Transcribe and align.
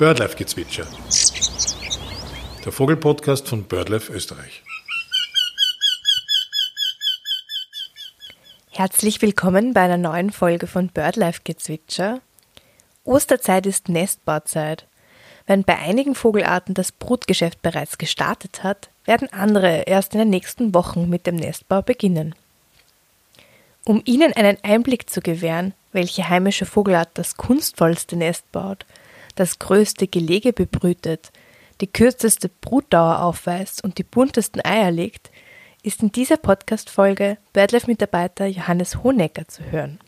Birdlife-Gezwitscher. 0.00 0.86
Der 2.64 2.72
Vogelpodcast 2.72 3.46
von 3.46 3.64
BirdLife 3.64 4.10
Österreich. 4.10 4.62
Herzlich 8.70 9.20
willkommen 9.20 9.74
bei 9.74 9.82
einer 9.82 9.98
neuen 9.98 10.32
Folge 10.32 10.66
von 10.66 10.88
Birdlife-Gezwitscher. 10.88 12.22
Osterzeit 13.04 13.66
ist 13.66 13.90
Nestbauzeit. 13.90 14.86
Wenn 15.46 15.64
bei 15.64 15.76
einigen 15.76 16.14
Vogelarten 16.14 16.72
das 16.72 16.92
Brutgeschäft 16.92 17.60
bereits 17.60 17.98
gestartet 17.98 18.64
hat, 18.64 18.88
werden 19.04 19.30
andere 19.34 19.82
erst 19.82 20.14
in 20.14 20.20
den 20.20 20.30
nächsten 20.30 20.72
Wochen 20.72 21.10
mit 21.10 21.26
dem 21.26 21.36
Nestbau 21.36 21.82
beginnen. 21.82 22.34
Um 23.84 24.00
Ihnen 24.06 24.32
einen 24.32 24.56
Einblick 24.62 25.10
zu 25.10 25.20
gewähren, 25.20 25.74
welche 25.92 26.26
heimische 26.26 26.64
Vogelart 26.64 27.10
das 27.12 27.36
kunstvollste 27.36 28.16
Nest 28.16 28.50
baut– 28.50 28.86
das 29.40 29.58
größte 29.58 30.06
Gelege 30.06 30.52
bebrütet, 30.52 31.32
die 31.80 31.86
kürzeste 31.86 32.50
Brutdauer 32.60 33.22
aufweist 33.22 33.82
und 33.82 33.96
die 33.96 34.04
buntesten 34.04 34.62
Eier 34.62 34.90
legt, 34.90 35.30
ist 35.82 36.02
in 36.02 36.12
dieser 36.12 36.36
Podcast-Folge 36.36 37.38
BirdLife-Mitarbeiter 37.54 38.46
Johannes 38.46 39.02
Honecker 39.02 39.48
zu 39.48 39.64
hören. 39.64 39.98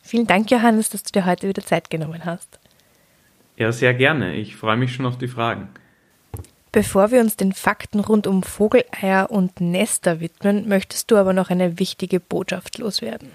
Vielen 0.00 0.26
Dank, 0.26 0.50
Johannes, 0.50 0.88
dass 0.88 1.02
du 1.02 1.12
dir 1.12 1.26
heute 1.26 1.46
wieder 1.46 1.62
Zeit 1.62 1.90
genommen 1.90 2.24
hast. 2.24 2.58
Ja, 3.58 3.70
sehr 3.70 3.92
gerne. 3.92 4.34
Ich 4.34 4.56
freue 4.56 4.78
mich 4.78 4.94
schon 4.94 5.04
auf 5.04 5.18
die 5.18 5.28
Fragen. 5.28 5.68
Bevor 6.72 7.10
wir 7.10 7.20
uns 7.20 7.36
den 7.36 7.52
Fakten 7.52 8.00
rund 8.00 8.26
um 8.26 8.42
Vogeleier 8.42 9.30
und 9.30 9.60
Nester 9.60 10.20
widmen, 10.20 10.68
möchtest 10.68 11.10
du 11.10 11.18
aber 11.18 11.34
noch 11.34 11.50
eine 11.50 11.78
wichtige 11.78 12.18
Botschaft 12.18 12.78
loswerden. 12.78 13.28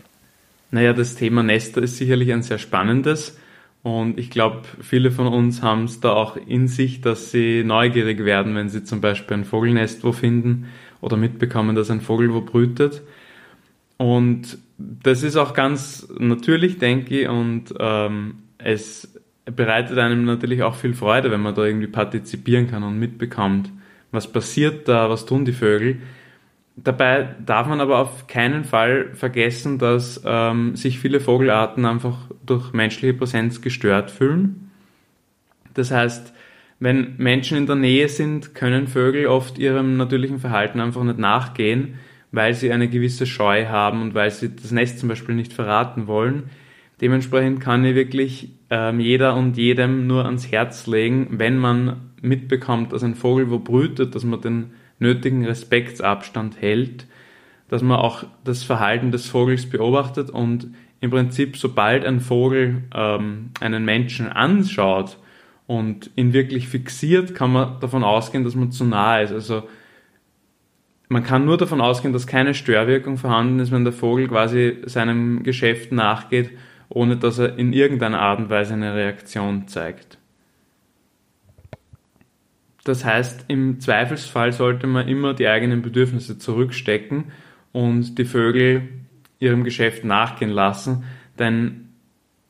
Naja, 0.71 0.93
das 0.93 1.13
Thema 1.13 1.43
Nester 1.43 1.83
ist 1.83 1.97
sicherlich 1.97 2.33
ein 2.33 2.41
sehr 2.41 2.57
spannendes. 2.57 3.37
Und 3.87 4.19
ich 4.19 4.29
glaube, 4.29 4.63
viele 4.81 5.11
von 5.11 5.27
uns 5.27 5.61
haben 5.61 5.85
es 5.85 6.01
da 6.01 6.11
auch 6.11 6.35
in 6.35 6.67
sich, 6.67 6.99
dass 6.99 7.31
sie 7.31 7.63
neugierig 7.63 8.25
werden, 8.25 8.53
wenn 8.53 8.67
sie 8.67 8.83
zum 8.83 8.99
Beispiel 8.99 9.37
ein 9.37 9.45
Vogelnest 9.45 10.03
wo 10.03 10.11
finden 10.11 10.65
oder 10.99 11.15
mitbekommen, 11.15 11.73
dass 11.73 11.89
ein 11.89 12.01
Vogel 12.01 12.33
wo 12.33 12.41
brütet. 12.41 13.01
Und 13.95 14.57
das 14.77 15.23
ist 15.23 15.37
auch 15.37 15.53
ganz 15.53 16.05
natürlich, 16.19 16.79
denke 16.79 17.21
ich, 17.21 17.29
und 17.29 17.73
ähm, 17.79 18.39
es 18.57 19.17
bereitet 19.45 19.97
einem 19.99 20.25
natürlich 20.25 20.63
auch 20.63 20.75
viel 20.75 20.93
Freude, 20.93 21.31
wenn 21.31 21.41
man 21.41 21.55
da 21.55 21.63
irgendwie 21.63 21.87
partizipieren 21.87 22.67
kann 22.67 22.83
und 22.83 22.99
mitbekommt, 22.99 23.71
was 24.11 24.29
passiert 24.29 24.89
da, 24.89 25.09
was 25.09 25.25
tun 25.25 25.45
die 25.45 25.53
Vögel. 25.53 25.99
Dabei 26.79 27.35
darf 27.43 27.67
man 27.67 27.81
aber 27.81 27.97
auf 27.97 28.27
keinen 28.27 28.63
Fall 28.63 29.09
vergessen, 29.15 29.79
dass 29.79 30.21
ähm, 30.23 30.75
sich 30.75 30.99
viele 30.99 31.19
Vogelarten 31.19 31.85
einfach 31.85 32.29
durch 32.45 32.71
menschliche 32.71 33.15
Präsenz 33.15 33.61
gestört 33.61 34.11
fühlen. 34.11 34.69
Das 35.73 35.89
heißt, 35.89 36.33
wenn 36.79 37.15
Menschen 37.17 37.57
in 37.57 37.65
der 37.65 37.75
Nähe 37.75 38.07
sind, 38.07 38.53
können 38.53 38.87
Vögel 38.87 39.25
oft 39.25 39.57
ihrem 39.57 39.97
natürlichen 39.97 40.37
Verhalten 40.37 40.79
einfach 40.79 41.03
nicht 41.03 41.17
nachgehen, 41.17 41.95
weil 42.31 42.53
sie 42.53 42.71
eine 42.71 42.87
gewisse 42.87 43.25
Scheu 43.25 43.65
haben 43.65 44.03
und 44.03 44.13
weil 44.13 44.29
sie 44.29 44.55
das 44.55 44.71
Nest 44.71 44.99
zum 44.99 45.09
Beispiel 45.09 45.33
nicht 45.33 45.53
verraten 45.53 46.05
wollen. 46.05 46.51
Dementsprechend 47.01 47.59
kann 47.59 47.85
ich 47.85 47.95
wirklich 47.95 48.51
ähm, 48.69 48.99
jeder 48.99 49.35
und 49.35 49.57
jedem 49.57 50.05
nur 50.05 50.25
ans 50.25 50.51
Herz 50.51 50.85
legen, 50.85 51.39
wenn 51.39 51.57
man 51.57 52.11
mitbekommt, 52.21 52.93
dass 52.93 53.03
ein 53.03 53.15
Vogel 53.15 53.49
wo 53.49 53.57
brütet, 53.57 54.13
dass 54.13 54.23
man 54.23 54.41
den 54.41 54.71
nötigen 54.99 55.45
Respektsabstand 55.45 56.61
hält, 56.61 57.07
dass 57.69 57.81
man 57.81 57.97
auch 57.97 58.23
das 58.43 58.63
Verhalten 58.63 59.11
des 59.11 59.27
Vogels 59.27 59.69
beobachtet 59.69 60.29
und 60.29 60.69
im 60.99 61.11
Prinzip, 61.11 61.57
sobald 61.57 62.05
ein 62.05 62.19
Vogel 62.19 62.83
ähm, 62.93 63.51
einen 63.59 63.85
Menschen 63.85 64.27
anschaut 64.29 65.17
und 65.67 66.09
ihn 66.15 66.33
wirklich 66.33 66.67
fixiert, 66.67 67.35
kann 67.35 67.51
man 67.51 67.79
davon 67.79 68.03
ausgehen, 68.03 68.43
dass 68.43 68.55
man 68.55 68.71
zu 68.71 68.85
nah 68.85 69.19
ist. 69.19 69.31
Also 69.31 69.63
man 71.09 71.23
kann 71.23 71.45
nur 71.45 71.57
davon 71.57 71.81
ausgehen, 71.81 72.13
dass 72.13 72.27
keine 72.27 72.53
Störwirkung 72.53 73.17
vorhanden 73.17 73.59
ist, 73.59 73.71
wenn 73.71 73.83
der 73.83 73.93
Vogel 73.93 74.27
quasi 74.27 74.77
seinem 74.85 75.43
Geschäft 75.43 75.91
nachgeht, 75.91 76.51
ohne 76.89 77.17
dass 77.17 77.37
er 77.37 77.57
in 77.57 77.73
irgendeiner 77.73 78.19
Art 78.19 78.39
und 78.39 78.49
Weise 78.49 78.73
eine 78.73 78.95
Reaktion 78.95 79.67
zeigt. 79.67 80.17
Das 82.87 83.03
heißt, 83.03 83.45
im 83.49 83.81
Zweifelsfall 83.81 84.53
sollte 84.53 84.87
man 84.87 85.09
immer 85.09 85.33
die 85.33 85.47
eigenen 85.47 85.81
Bedürfnisse 85.81 86.37
zurückstecken 86.37 87.25
und 87.73 88.17
die 88.17 88.23
Vögel 88.23 88.87
ihrem 89.39 89.65
Geschäft 89.65 90.05
nachgehen 90.05 90.51
lassen, 90.51 91.03
denn 91.37 91.89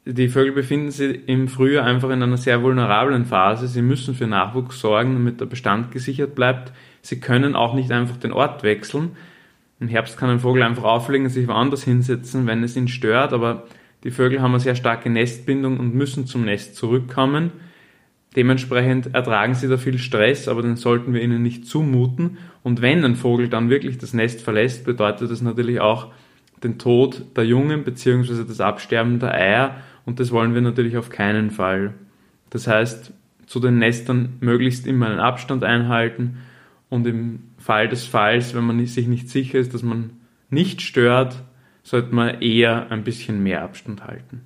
die 0.06 0.30
Vögel 0.30 0.54
befinden 0.54 0.92
sich 0.92 1.28
im 1.28 1.48
Frühjahr 1.48 1.86
einfach 1.86 2.12
in 2.12 2.22
einer 2.22 2.38
sehr 2.38 2.62
vulnerablen 2.62 3.26
Phase. 3.26 3.68
Sie 3.68 3.82
müssen 3.82 4.14
für 4.14 4.28
Nachwuchs 4.28 4.80
sorgen, 4.80 5.14
damit 5.14 5.42
der 5.42 5.48
Bestand 5.48 5.92
gesichert 5.92 6.36
bleibt. 6.36 6.72
Sie 7.02 7.20
können 7.20 7.56
auch 7.56 7.74
nicht 7.74 7.92
einfach 7.92 8.16
den 8.18 8.32
Ort 8.32 8.64
wechseln. 8.64 9.18
Im 9.80 9.88
Herbst 9.88 10.18
kann 10.18 10.30
ein 10.30 10.40
Vogel 10.40 10.64
einfach 10.64 10.84
auflegen, 10.84 11.30
sich 11.30 11.48
woanders 11.48 11.84
hinsetzen, 11.84 12.46
wenn 12.46 12.64
es 12.64 12.78
ihn 12.78 12.88
stört, 12.88 13.34
aber 13.34 13.66
die 14.04 14.12
Vögel 14.12 14.42
haben 14.42 14.52
eine 14.52 14.60
sehr 14.60 14.76
starke 14.76 15.10
Nestbindung 15.10 15.80
und 15.80 15.96
müssen 15.96 16.28
zum 16.28 16.46
Nest 16.46 16.76
zurückkommen. 16.76 17.52
Dementsprechend 18.38 19.16
ertragen 19.16 19.56
sie 19.56 19.68
da 19.68 19.78
viel 19.78 19.98
Stress, 19.98 20.48
aber 20.48 20.62
den 20.62 20.76
sollten 20.76 21.12
wir 21.12 21.24
ihnen 21.24 21.42
nicht 21.42 21.66
zumuten. 21.66 22.38
Und 22.62 22.84
wenn 22.84 23.04
ein 23.04 23.16
Vogel 23.16 23.50
dann 23.50 23.72
wirklich 23.72 23.98
das 23.98 24.14
Nest 24.14 24.42
verlässt, 24.42 24.86
bedeutet 24.86 25.32
das 25.32 25.42
natürlich 25.42 25.80
auch 25.80 26.14
den 26.64 26.78
Tod 26.78 27.26
der 27.36 27.46
Jungen 27.46 27.84
bzw. 27.84 28.44
das 28.48 28.62
Absterben 28.62 29.18
der 29.18 29.34
Eier 29.34 29.78
und 30.06 30.20
das 30.20 30.32
wollen 30.32 30.54
wir 30.54 30.62
natürlich 30.62 30.98
auf 30.98 31.10
keinen 31.10 31.50
Fall. 31.50 31.96
Das 32.52 32.68
heißt, 32.68 33.12
zu 33.48 33.60
den 33.60 33.80
Nestern 33.80 34.34
möglichst 34.40 34.86
immer 34.86 35.08
einen 35.08 35.20
Abstand 35.20 35.64
einhalten 35.64 36.38
und 36.90 37.08
im 37.08 37.40
Fall 37.58 37.88
des 37.88 38.06
Falls, 38.06 38.54
wenn 38.54 38.66
man 38.66 38.86
sich 38.86 39.08
nicht 39.08 39.30
sicher 39.30 39.58
ist, 39.58 39.74
dass 39.74 39.82
man 39.82 40.12
nicht 40.52 40.84
stört, 40.84 41.44
sollte 41.82 42.14
man 42.14 42.40
eher 42.40 42.92
ein 42.92 43.04
bisschen 43.04 43.42
mehr 43.42 43.64
Abstand 43.64 44.06
halten. 44.06 44.42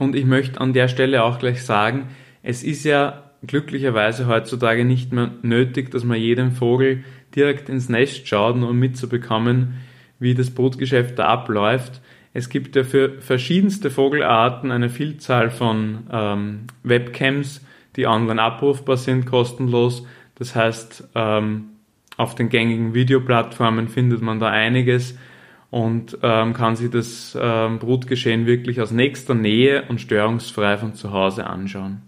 Und 0.00 0.16
ich 0.16 0.24
möchte 0.24 0.62
an 0.62 0.72
der 0.72 0.88
Stelle 0.88 1.22
auch 1.22 1.38
gleich 1.38 1.62
sagen, 1.62 2.08
es 2.42 2.64
ist 2.64 2.84
ja 2.84 3.30
glücklicherweise 3.46 4.26
heutzutage 4.28 4.86
nicht 4.86 5.12
mehr 5.12 5.32
nötig, 5.42 5.90
dass 5.90 6.04
man 6.04 6.18
jedem 6.18 6.52
Vogel 6.52 7.04
direkt 7.36 7.68
ins 7.68 7.90
Nest 7.90 8.26
schaut, 8.26 8.54
um 8.54 8.78
mitzubekommen, 8.78 9.74
wie 10.18 10.32
das 10.32 10.52
Brutgeschäft 10.52 11.18
da 11.18 11.26
abläuft. 11.26 12.00
Es 12.32 12.48
gibt 12.48 12.76
ja 12.76 12.82
für 12.82 13.20
verschiedenste 13.20 13.90
Vogelarten 13.90 14.70
eine 14.70 14.88
Vielzahl 14.88 15.50
von 15.50 16.04
ähm, 16.10 16.60
Webcams, 16.82 17.62
die 17.96 18.06
online 18.06 18.40
abrufbar 18.40 18.96
sind, 18.96 19.26
kostenlos. 19.26 20.06
Das 20.36 20.56
heißt, 20.56 21.10
ähm, 21.14 21.64
auf 22.16 22.34
den 22.34 22.48
gängigen 22.48 22.94
Videoplattformen 22.94 23.88
findet 23.88 24.22
man 24.22 24.40
da 24.40 24.48
einiges 24.48 25.18
und 25.70 26.18
ähm, 26.22 26.52
kann 26.52 26.76
sich 26.76 26.90
das 26.90 27.36
ähm, 27.40 27.78
Brutgeschehen 27.78 28.46
wirklich 28.46 28.80
aus 28.80 28.90
nächster 28.90 29.34
Nähe 29.34 29.84
und 29.88 30.00
störungsfrei 30.00 30.76
von 30.78 30.94
zu 30.94 31.12
Hause 31.12 31.46
anschauen. 31.46 32.02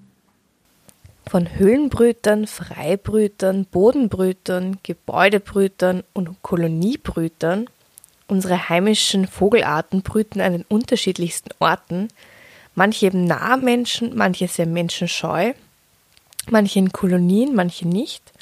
Von 1.28 1.48
Höhlenbrütern, 1.56 2.48
Freibrütern, 2.48 3.64
Bodenbrütern, 3.66 4.78
Gebäudebrütern 4.82 6.02
und 6.12 6.42
Koloniebrütern, 6.42 7.66
unsere 8.26 8.68
heimischen 8.68 9.28
Vogelarten 9.28 10.02
brüten 10.02 10.40
an 10.40 10.52
den 10.52 10.64
unterschiedlichsten 10.68 11.50
Orten, 11.60 12.08
manche 12.74 13.06
eben 13.06 13.24
nah 13.24 13.56
Menschen, 13.56 14.16
manche 14.16 14.48
sehr 14.48 14.66
menschenscheu, 14.66 15.52
manche 16.50 16.80
in 16.80 16.92
Kolonien, 16.92 17.54
manche 17.54 17.86
nicht. 17.86 18.32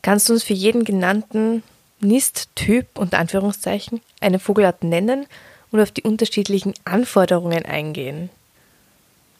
Kannst 0.00 0.28
du 0.28 0.32
uns 0.32 0.44
für 0.44 0.54
jeden 0.54 0.84
genannten 0.84 1.62
Nisttyp 2.04 2.86
unter 2.94 3.18
Anführungszeichen 3.18 4.00
eine 4.20 4.38
Vogelart 4.38 4.84
nennen 4.84 5.26
und 5.70 5.80
auf 5.80 5.90
die 5.90 6.02
unterschiedlichen 6.02 6.74
Anforderungen 6.84 7.64
eingehen? 7.64 8.30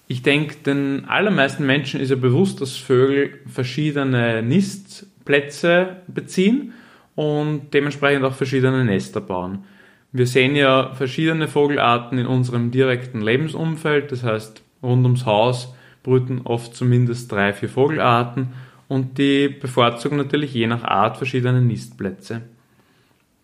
Ich 0.09 0.23
denke, 0.23 0.57
den 0.57 1.05
allermeisten 1.07 1.65
Menschen 1.65 2.01
ist 2.01 2.11
ja 2.11 2.17
bewusst, 2.17 2.61
dass 2.61 2.77
Vögel 2.77 3.39
verschiedene 3.47 4.43
Nistplätze 4.43 5.97
beziehen 6.09 6.75
und 7.15 7.73
dementsprechend 7.73 8.25
auch 8.25 8.35
verschiedene 8.35 8.85
Nester 8.85 9.21
bauen. 9.21 9.65
Wir 10.13 10.27
sehen 10.27 10.57
ja 10.57 10.93
verschiedene 10.95 11.49
Vogelarten 11.49 12.19
in 12.19 12.27
unserem 12.27 12.71
direkten 12.71 13.21
Lebensumfeld, 13.21 14.13
das 14.13 14.23
heißt 14.23 14.63
rund 14.83 15.05
ums 15.05 15.25
Haus 15.25 15.75
brüten 16.05 16.43
oft 16.45 16.77
zumindest 16.77 17.33
drei, 17.33 17.53
vier 17.53 17.69
Vogelarten 17.69 18.53
und 18.87 19.19
die 19.19 19.49
bevorzugen 19.49 20.19
natürlich 20.19 20.55
je 20.55 20.69
nach 20.69 20.85
Art 20.85 21.17
verschiedene 21.17 21.61
Nistplätze. 21.61 22.43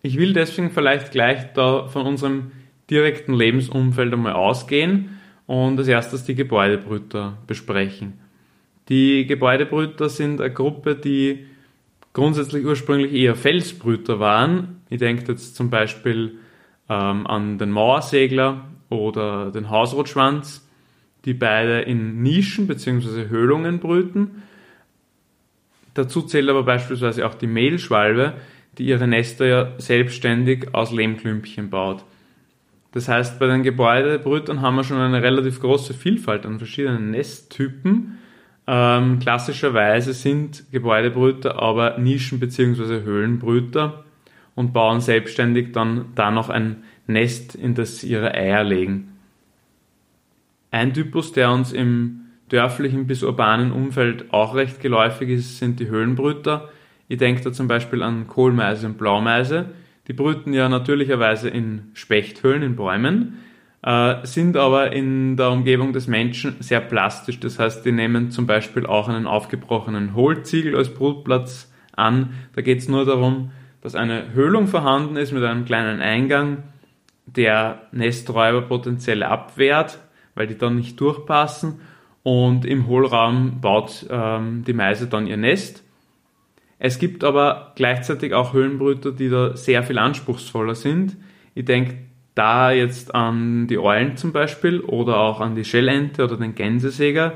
Ich 0.01 0.17
will 0.17 0.33
deswegen 0.33 0.71
vielleicht 0.71 1.11
gleich 1.11 1.53
da 1.53 1.87
von 1.87 2.05
unserem 2.05 2.51
direkten 2.89 3.33
Lebensumfeld 3.33 4.13
einmal 4.13 4.33
ausgehen 4.33 5.19
und 5.47 5.77
als 5.77 5.87
erstes 5.87 6.23
die 6.23 6.35
Gebäudebrüter 6.35 7.37
besprechen. 7.47 8.19
Die 8.89 9.25
Gebäudebrüter 9.27 10.09
sind 10.09 10.41
eine 10.41 10.51
Gruppe, 10.51 10.95
die 10.95 11.45
grundsätzlich 12.13 12.65
ursprünglich 12.65 13.13
eher 13.13 13.35
Felsbrüter 13.35 14.19
waren. 14.19 14.81
Ich 14.89 14.99
denke 14.99 15.31
jetzt 15.31 15.55
zum 15.55 15.69
Beispiel 15.69 16.37
ähm, 16.89 17.25
an 17.27 17.57
den 17.57 17.71
Mauersegler 17.71 18.65
oder 18.89 19.51
den 19.51 19.69
Hausrotschwanz. 19.69 20.67
die 21.25 21.35
beide 21.35 21.81
in 21.81 22.23
Nischen 22.23 22.65
bzw. 22.65 23.29
Höhlungen 23.29 23.79
brüten. 23.79 24.41
Dazu 25.93 26.23
zählt 26.23 26.49
aber 26.49 26.63
beispielsweise 26.63 27.27
auch 27.27 27.35
die 27.35 27.47
Mehlschwalbe, 27.47 28.33
die 28.77 28.85
ihre 28.85 29.07
Nester 29.07 29.45
ja 29.45 29.71
selbstständig 29.77 30.73
aus 30.73 30.91
Lehmklümpchen 30.91 31.69
baut. 31.69 32.03
Das 32.93 33.07
heißt, 33.07 33.39
bei 33.39 33.47
den 33.47 33.63
Gebäudebrütern 33.63 34.61
haben 34.61 34.75
wir 34.75 34.83
schon 34.83 34.97
eine 34.97 35.21
relativ 35.21 35.59
große 35.61 35.93
Vielfalt 35.93 36.45
an 36.45 36.57
verschiedenen 36.57 37.11
Nesttypen. 37.11 38.17
Ähm, 38.67 39.19
klassischerweise 39.19 40.13
sind 40.13 40.65
Gebäudebrüter 40.71 41.61
aber 41.61 41.97
Nischen- 41.97 42.39
bzw. 42.39 43.01
Höhlenbrüter 43.03 44.03
und 44.55 44.73
bauen 44.73 45.01
selbstständig 45.01 45.71
dann 45.71 46.07
da 46.15 46.31
noch 46.31 46.49
ein 46.49 46.83
Nest, 47.07 47.55
in 47.55 47.75
das 47.75 47.99
sie 47.99 48.09
ihre 48.09 48.33
Eier 48.33 48.63
legen. 48.63 49.17
Ein 50.69 50.93
Typus, 50.93 51.33
der 51.33 51.51
uns 51.51 51.73
im 51.73 52.21
dörflichen 52.49 53.07
bis 53.07 53.23
urbanen 53.23 53.71
Umfeld 53.71 54.33
auch 54.33 54.55
recht 54.55 54.81
geläufig 54.81 55.29
ist, 55.29 55.57
sind 55.57 55.79
die 55.79 55.87
Höhlenbrüter. 55.87 56.69
Ich 57.11 57.17
denke 57.17 57.41
da 57.41 57.51
zum 57.51 57.67
Beispiel 57.67 58.03
an 58.03 58.27
Kohlmeise 58.27 58.87
und 58.87 58.97
Blaumeise. 58.97 59.65
Die 60.07 60.13
brüten 60.13 60.53
ja 60.53 60.69
natürlicherweise 60.69 61.49
in 61.49 61.91
Spechthöhlen, 61.93 62.63
in 62.63 62.77
Bäumen, 62.77 63.39
äh, 63.83 64.25
sind 64.25 64.55
aber 64.55 64.93
in 64.93 65.35
der 65.35 65.51
Umgebung 65.51 65.91
des 65.91 66.07
Menschen 66.07 66.55
sehr 66.61 66.79
plastisch. 66.79 67.37
Das 67.41 67.59
heißt, 67.59 67.85
die 67.85 67.91
nehmen 67.91 68.31
zum 68.31 68.47
Beispiel 68.47 68.85
auch 68.85 69.09
einen 69.09 69.27
aufgebrochenen 69.27 70.15
Hohlziegel 70.15 70.73
als 70.73 70.93
Brutplatz 70.93 71.69
an. 71.97 72.29
Da 72.55 72.61
geht 72.61 72.77
es 72.77 72.87
nur 72.87 73.03
darum, 73.03 73.51
dass 73.81 73.93
eine 73.93 74.31
Höhlung 74.31 74.67
vorhanden 74.67 75.17
ist 75.17 75.33
mit 75.33 75.43
einem 75.43 75.65
kleinen 75.65 75.99
Eingang, 75.99 76.63
der 77.25 77.89
Nesträuber 77.91 78.61
potenziell 78.61 79.23
abwehrt, 79.23 79.99
weil 80.33 80.47
die 80.47 80.57
dann 80.57 80.77
nicht 80.77 80.97
durchpassen. 81.01 81.81
Und 82.23 82.63
im 82.63 82.87
Hohlraum 82.87 83.59
baut 83.59 84.05
ähm, 84.09 84.63
die 84.65 84.71
Meise 84.71 85.07
dann 85.07 85.27
ihr 85.27 85.35
Nest. 85.35 85.83
Es 86.83 86.97
gibt 86.97 87.23
aber 87.23 87.73
gleichzeitig 87.75 88.33
auch 88.33 88.53
Höhlenbrüter, 88.53 89.11
die 89.11 89.29
da 89.29 89.55
sehr 89.55 89.83
viel 89.83 89.99
anspruchsvoller 89.99 90.73
sind. 90.73 91.15
Ich 91.53 91.65
denke 91.65 91.99
da 92.33 92.71
jetzt 92.71 93.13
an 93.13 93.67
die 93.67 93.77
Eulen 93.77 94.17
zum 94.17 94.31
Beispiel 94.31 94.79
oder 94.79 95.17
auch 95.17 95.41
an 95.41 95.53
die 95.53 95.63
Schellente 95.63 96.23
oder 96.23 96.37
den 96.37 96.55
Gänsesäger. 96.55 97.33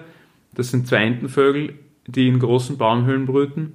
Das 0.56 0.72
sind 0.72 0.88
zwei 0.88 1.04
Entenvögel, 1.04 1.76
die 2.08 2.28
in 2.28 2.40
großen 2.40 2.80
Baumhöhlen 2.80 3.28
brüten. 3.28 3.74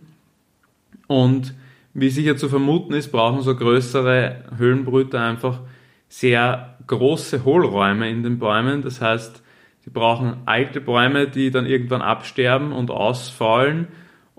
Und 1.07 1.55
wie 1.95 2.11
sicher 2.11 2.37
zu 2.37 2.49
vermuten 2.49 2.95
ist, 2.95 3.13
brauchen 3.13 3.43
so 3.43 3.55
größere 3.55 4.47
Höhlenbrüter 4.57 5.21
einfach 5.21 5.61
sehr 6.09 6.79
große 6.89 7.45
Hohlräume 7.45 8.11
in 8.11 8.25
den 8.25 8.41
Bäumen. 8.41 8.83
Das 8.83 9.01
heißt, 9.01 9.41
sie 9.85 9.91
brauchen 9.91 10.39
alte 10.47 10.81
Bäume, 10.81 11.29
die 11.29 11.53
dann 11.53 11.67
irgendwann 11.67 12.03
absterben 12.03 12.73
und 12.73 12.91
ausfallen 12.91 13.87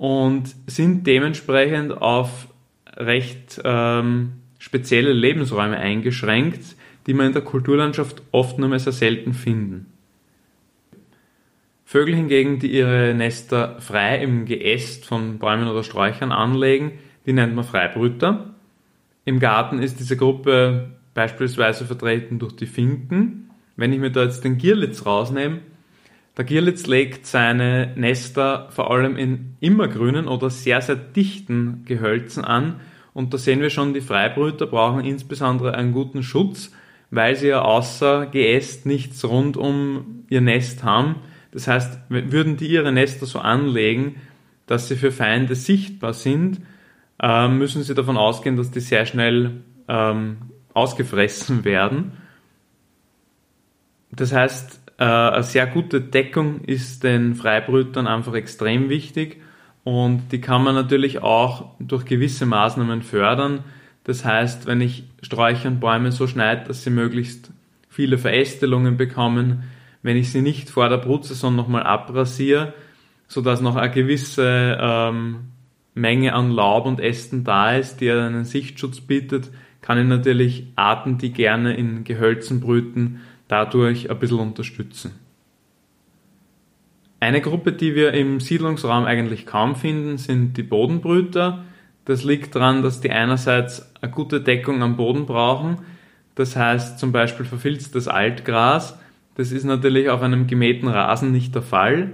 und 0.01 0.56
sind 0.65 1.06
dementsprechend 1.06 1.92
auf 1.92 2.48
recht 2.98 3.62
ähm, 3.63 4.31
spezielle 4.57 5.13
Lebensräume 5.13 5.77
eingeschränkt, 5.77 6.75
die 7.06 7.13
man 7.13 7.27
in 7.27 7.33
der 7.33 7.44
Kulturlandschaft 7.44 8.24
oft 8.31 8.57
nur 8.57 8.68
mehr 8.68 8.80
sehr 8.80 8.94
selten 8.94 9.36
finden. 9.36 9.86
Vögel 11.86 12.15
hingegen, 12.15 12.57
die 12.57 12.71
ihre 12.71 13.13
Nester 13.13 13.80
frei 13.80 14.24
im 14.24 14.45
Geäst 14.45 15.06
von 15.06 15.38
Bäumen 15.38 15.68
oder 15.68 15.83
Sträuchern 15.83 16.31
anlegen, 16.31 16.94
die 17.27 17.33
nennt 17.33 17.54
man 17.54 17.63
Freibrüter. 17.63 18.56
Im 19.25 19.39
Garten 19.39 19.77
ist 19.77 20.00
diese 20.00 20.18
Gruppe 20.18 20.94
beispielsweise 21.13 21.86
vertreten 21.86 22.39
durch 22.39 22.56
die 22.56 22.65
Finken. 22.65 23.51
Wenn 23.75 23.94
ich 23.94 24.00
mir 24.00 24.12
da 24.12 24.24
jetzt 24.24 24.44
den 24.44 24.57
Gierlitz 24.57 25.06
rausnehme, 25.06 25.59
der 26.38 26.45
Gierlitz 26.45 26.88
legt 26.88 27.25
seine 27.25 27.94
Nester 27.95 28.68
vor 28.72 28.92
allem 28.92 29.18
in 29.18 29.57
immergrünen 29.60 30.28
oder 30.28 30.50
sehr, 30.50 30.81
sehr 30.81 30.95
dichten 30.95 31.83
Gehölzen 31.86 32.45
an. 32.45 32.80
Und 33.13 33.33
da 33.33 33.38
sehen 33.38 33.60
wir 33.60 33.69
schon, 33.69 33.94
die 33.94 34.01
Freibrüter 34.01 34.66
brauchen 34.66 35.04
insbesondere 35.04 35.75
einen 35.75 35.92
guten 35.92 36.24
Schutz, 36.24 36.72
weil 37.10 37.36
sie 37.36 37.50
ja 37.50 37.62
außer 37.62 38.28
Geäst 38.28 38.86
nichts 38.86 39.25
rund 39.25 39.57
um 39.57 40.24
ihr 40.30 40.39
Nest 40.39 40.83
haben. 40.83 41.18
Das 41.51 41.68
heißt, 41.68 42.00
würden 42.07 42.56
die 42.56 42.68
ihre 42.68 42.94
Nester 42.94 43.25
so 43.25 43.39
anlegen, 43.39 44.16
dass 44.68 44.88
sie 44.88 44.95
für 44.95 45.12
Feinde 45.12 45.56
sichtbar 45.56 46.13
sind, 46.13 46.62
ähm, 47.22 47.57
müssen 47.57 47.83
sie 47.83 47.94
davon 47.94 48.16
ausgehen, 48.16 48.56
dass 48.56 48.72
die 48.72 48.80
sehr 48.80 49.06
schnell 49.06 49.62
ähm, 49.89 50.38
ausgefressen 50.74 51.66
werden. 51.66 52.13
Das 54.12 54.31
heißt, 54.31 54.81
eine 55.06 55.44
sehr 55.44 55.68
gute 55.68 56.01
Deckung 56.01 56.62
ist 56.62 57.03
den 57.03 57.36
Freibrütern 57.36 58.07
einfach 58.07 58.33
extrem 58.33 58.89
wichtig 58.89 59.42
und 59.83 60.31
die 60.31 60.42
kann 60.42 60.63
man 60.63 60.75
natürlich 60.75 61.24
auch 61.24 61.71
durch 61.80 62.06
gewisse 62.06 62.45
Maßnahmen 62.45 63.01
fördern. 63.01 63.63
Das 64.03 64.25
heißt, 64.25 64.68
wenn 64.68 64.81
ich 64.81 65.06
Sträucher 65.21 65.69
und 65.69 65.80
Bäume 65.80 66.12
so 66.12 66.27
schneide, 66.27 66.68
dass 66.68 66.83
sie 66.83 66.92
möglichst 66.92 67.51
viele 67.89 68.18
Verästelungen 68.18 68.98
bekommen, 68.98 69.63
wenn 70.03 70.18
ich 70.18 70.31
sie 70.31 70.42
nicht 70.42 70.69
vor 70.69 70.89
der 70.89 70.98
Brutsaison 70.98 71.56
nochmal 71.56 71.83
abrasiere, 71.83 72.74
sodass 73.27 73.62
noch 73.62 73.75
eine 73.75 73.92
gewisse 73.92 74.77
ähm, 74.80 75.51
Menge 75.94 76.33
an 76.33 76.51
Laub 76.51 76.86
und 76.86 77.00
Ästen 77.00 77.44
da 77.44 77.75
ist, 77.75 78.01
die 78.01 78.12
einen 78.12 78.45
Sichtschutz 78.45 79.01
bietet, 79.01 79.51
kann 79.81 79.97
ich 79.97 80.06
natürlich 80.06 80.68
Arten, 80.75 81.18
die 81.18 81.31
gerne 81.31 81.75
in 81.75 82.04
Gehölzen 82.04 82.62
brüten, 82.62 83.21
dadurch 83.51 84.09
ein 84.09 84.18
bisschen 84.18 84.39
unterstützen. 84.39 85.12
Eine 87.19 87.42
Gruppe, 87.42 87.74
die 87.74 87.94
wir 87.94 88.13
im 88.13 88.39
Siedlungsraum 88.39 89.06
eigentlich 89.06 89.45
kaum 89.45 89.75
finden, 89.75 90.18
sind 90.18 90.57
die 90.57 90.63
Bodenbrüter. 90.63 91.63
Das 92.06 92.24
liegt 92.24 92.56
daran, 92.56 92.81
dass 92.81 93.01
die 93.01 93.12
einerseits 93.12 93.94
eine 94.01 94.12
gute 94.12 94.42
Deckung 94.42 94.81
am 94.81 94.95
Boden 94.95 95.27
brauchen, 95.27 95.80
das 96.33 96.56
heißt 96.56 96.98
zum 96.98 97.12
Beispiel 97.12 97.45
verfilztes 97.45 98.07
Altgras. 98.07 98.98
Das 99.36 99.51
ist 99.51 99.65
natürlich 99.65 100.09
auf 100.09 100.24
einem 100.24 100.47
gemähten 100.47 100.88
Rasen 100.88 101.31
nicht 101.31 101.54
der 101.54 101.62
Fall. 101.62 102.13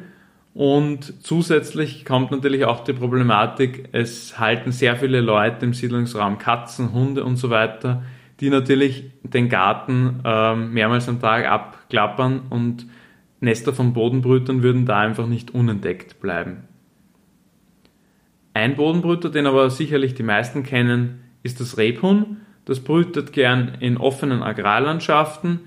Und 0.53 1.23
zusätzlich 1.23 2.03
kommt 2.03 2.31
natürlich 2.31 2.65
auch 2.65 2.83
die 2.83 2.93
Problematik, 2.93 3.89
es 3.91 4.39
halten 4.39 4.71
sehr 4.71 4.97
viele 4.97 5.21
Leute 5.21 5.65
im 5.65 5.73
Siedlungsraum 5.73 6.39
Katzen, 6.39 6.93
Hunde 6.93 7.23
und 7.23 7.37
so 7.37 7.49
weiter, 7.49 8.03
die 8.39 8.49
natürlich 8.49 9.11
den 9.23 9.49
Garten 9.49 10.21
äh, 10.23 10.55
mehrmals 10.55 11.09
am 11.09 11.19
Tag 11.19 11.47
abklappern 11.47 12.41
und 12.49 12.85
Nester 13.39 13.73
von 13.73 13.93
Bodenbrütern 13.93 14.63
würden 14.63 14.85
da 14.85 14.99
einfach 14.99 15.27
nicht 15.27 15.53
unentdeckt 15.53 16.19
bleiben. 16.19 16.63
Ein 18.53 18.75
Bodenbrüter, 18.75 19.29
den 19.29 19.45
aber 19.45 19.69
sicherlich 19.69 20.15
die 20.15 20.23
meisten 20.23 20.63
kennen, 20.63 21.19
ist 21.43 21.59
das 21.59 21.77
Rebhuhn. 21.77 22.37
Das 22.65 22.79
brütet 22.79 23.31
gern 23.31 23.77
in 23.79 23.97
offenen 23.97 24.41
Agrarlandschaften, 24.41 25.59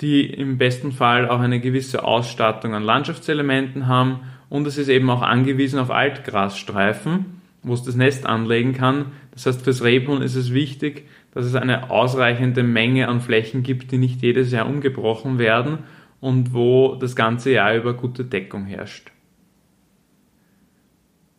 die 0.00 0.24
im 0.24 0.56
besten 0.56 0.92
Fall 0.92 1.28
auch 1.28 1.40
eine 1.40 1.60
gewisse 1.60 2.04
Ausstattung 2.04 2.74
an 2.74 2.82
Landschaftselementen 2.82 3.86
haben 3.86 4.20
und 4.48 4.66
es 4.66 4.78
ist 4.78 4.88
eben 4.88 5.10
auch 5.10 5.22
angewiesen 5.22 5.78
auf 5.78 5.90
Altgrasstreifen, 5.90 7.26
wo 7.62 7.74
es 7.74 7.82
das 7.82 7.96
Nest 7.96 8.26
anlegen 8.26 8.72
kann. 8.72 9.06
Das 9.32 9.46
heißt, 9.46 9.62
fürs 9.62 9.84
Rebhuhn 9.84 10.22
ist 10.22 10.36
es 10.36 10.52
wichtig, 10.52 11.06
dass 11.38 11.46
es 11.46 11.54
eine 11.54 11.88
ausreichende 11.92 12.64
Menge 12.64 13.06
an 13.06 13.20
Flächen 13.20 13.62
gibt, 13.62 13.92
die 13.92 13.98
nicht 13.98 14.22
jedes 14.22 14.50
Jahr 14.50 14.66
umgebrochen 14.66 15.38
werden 15.38 15.84
und 16.18 16.52
wo 16.52 16.96
das 16.96 17.14
ganze 17.14 17.52
Jahr 17.52 17.76
über 17.76 17.94
gute 17.94 18.24
Deckung 18.24 18.66
herrscht. 18.66 19.12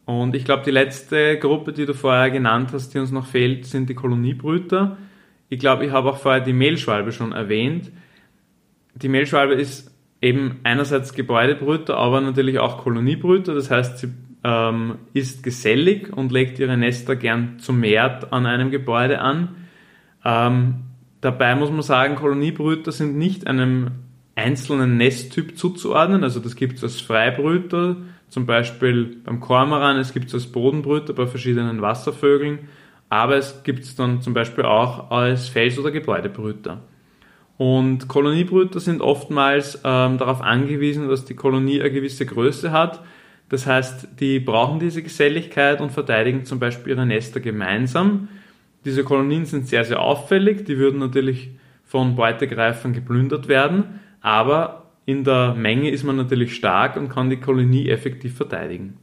Und 0.06 0.38
ich 0.38 0.46
glaube, 0.46 0.64
die 0.64 0.72
letzte 0.72 1.38
Gruppe, 1.38 1.74
die 1.74 1.86
du 1.86 1.94
vorher 1.94 2.32
genannt 2.32 2.70
hast, 2.72 2.94
die 2.94 3.00
uns 3.00 3.12
noch 3.12 3.26
fehlt, 3.26 3.66
sind 3.66 3.90
die 3.90 3.94
Koloniebrüter. 3.94 4.96
Ich 5.50 5.60
glaube, 5.60 5.86
ich 5.86 5.92
habe 5.92 6.12
auch 6.12 6.18
vorher 6.18 6.40
die 6.40 6.54
Mehlschwalbe 6.54 7.12
schon 7.12 7.34
erwähnt. 7.34 7.92
Die 8.96 9.10
Mehlschwalbe 9.10 9.56
ist 9.56 9.94
eben 10.22 10.62
einerseits 10.64 11.14
Gebäudebrüter, 11.14 11.98
aber 11.98 12.22
natürlich 12.22 12.60
auch 12.60 12.78
Koloniebrüter. 12.78 13.54
Das 13.54 13.70
heißt, 13.70 13.98
sie 13.98 14.14
ähm, 14.46 14.96
ist 15.12 15.44
gesellig 15.44 16.16
und 16.16 16.32
legt 16.32 16.58
ihre 16.58 16.78
Nester 16.78 17.18
gern 17.18 17.60
zum 17.60 17.82
Mehrt 17.82 18.32
an 18.32 18.46
einem 18.46 18.72
Gebäude 18.72 19.20
an. 19.20 19.58
Ähm, 20.30 20.76
dabei 21.22 21.56
muss 21.56 21.72
man 21.72 21.82
sagen, 21.82 22.16
Koloniebrüter 22.16 22.92
sind 22.92 23.18
nicht 23.18 23.48
einem 23.48 23.92
einzelnen 24.36 24.98
Nesttyp 24.98 25.58
zuzuordnen. 25.58 26.24
Also 26.24 26.40
das 26.40 26.56
gibt 26.56 26.78
es 26.78 26.84
als 26.84 27.02
Freibrüter, 27.02 27.98
zum 28.30 28.46
Beispiel 28.46 29.18
beim 29.24 29.40
Kormoran, 29.40 29.98
es 29.98 30.14
gibt 30.14 30.28
es 30.28 30.36
als 30.36 30.48
Bodenbrüter 30.48 31.14
bei 31.14 31.26
verschiedenen 31.26 31.82
Wasservögeln, 31.82 32.60
aber 33.10 33.38
es 33.38 33.64
gibt 33.64 33.84
es 33.84 33.96
dann 33.96 34.22
zum 34.22 34.36
Beispiel 34.36 34.66
auch 34.66 35.10
als 35.10 35.50
Fels- 35.50 35.80
oder 35.80 35.90
Gebäudebrüter. 35.90 36.82
Und 37.58 38.08
Koloniebrüter 38.08 38.80
sind 38.80 39.02
oftmals 39.02 39.82
ähm, 39.84 40.18
darauf 40.18 40.42
angewiesen, 40.42 41.10
dass 41.10 41.26
die 41.26 41.34
Kolonie 41.34 41.82
eine 41.82 41.92
gewisse 41.92 42.26
Größe 42.26 42.72
hat. 42.72 43.04
Das 43.50 43.66
heißt, 43.66 44.10
die 44.20 44.40
brauchen 44.40 44.80
diese 44.80 45.02
Geselligkeit 45.02 45.82
und 45.82 45.92
verteidigen 45.92 46.46
zum 46.46 46.60
Beispiel 46.60 46.94
ihre 46.94 47.06
Nester 47.06 47.40
gemeinsam. 47.40 48.30
Diese 48.86 49.04
Kolonien 49.04 49.46
sind 49.46 49.68
sehr, 49.68 49.84
sehr 49.86 50.00
auffällig. 50.00 50.66
Die 50.66 50.78
würden 50.78 51.00
natürlich 51.00 51.52
von 51.86 52.16
Beutegreifern 52.16 52.94
geplündert 52.94 53.48
werden. 53.48 54.00
Aber 54.22 54.92
in 55.06 55.24
der 55.24 55.54
Menge 55.56 55.90
ist 55.90 56.04
man 56.04 56.16
natürlich 56.16 56.56
stark 56.56 56.96
und 56.96 57.10
kann 57.10 57.30
die 57.30 57.40
Kolonie 57.40 57.90
effektiv 57.90 58.36
verteidigen. 58.36 58.98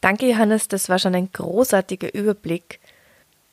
Danke, 0.00 0.28
Johannes, 0.28 0.68
das 0.68 0.90
war 0.90 0.98
schon 0.98 1.14
ein 1.14 1.30
großartiger 1.32 2.14
Überblick. 2.14 2.78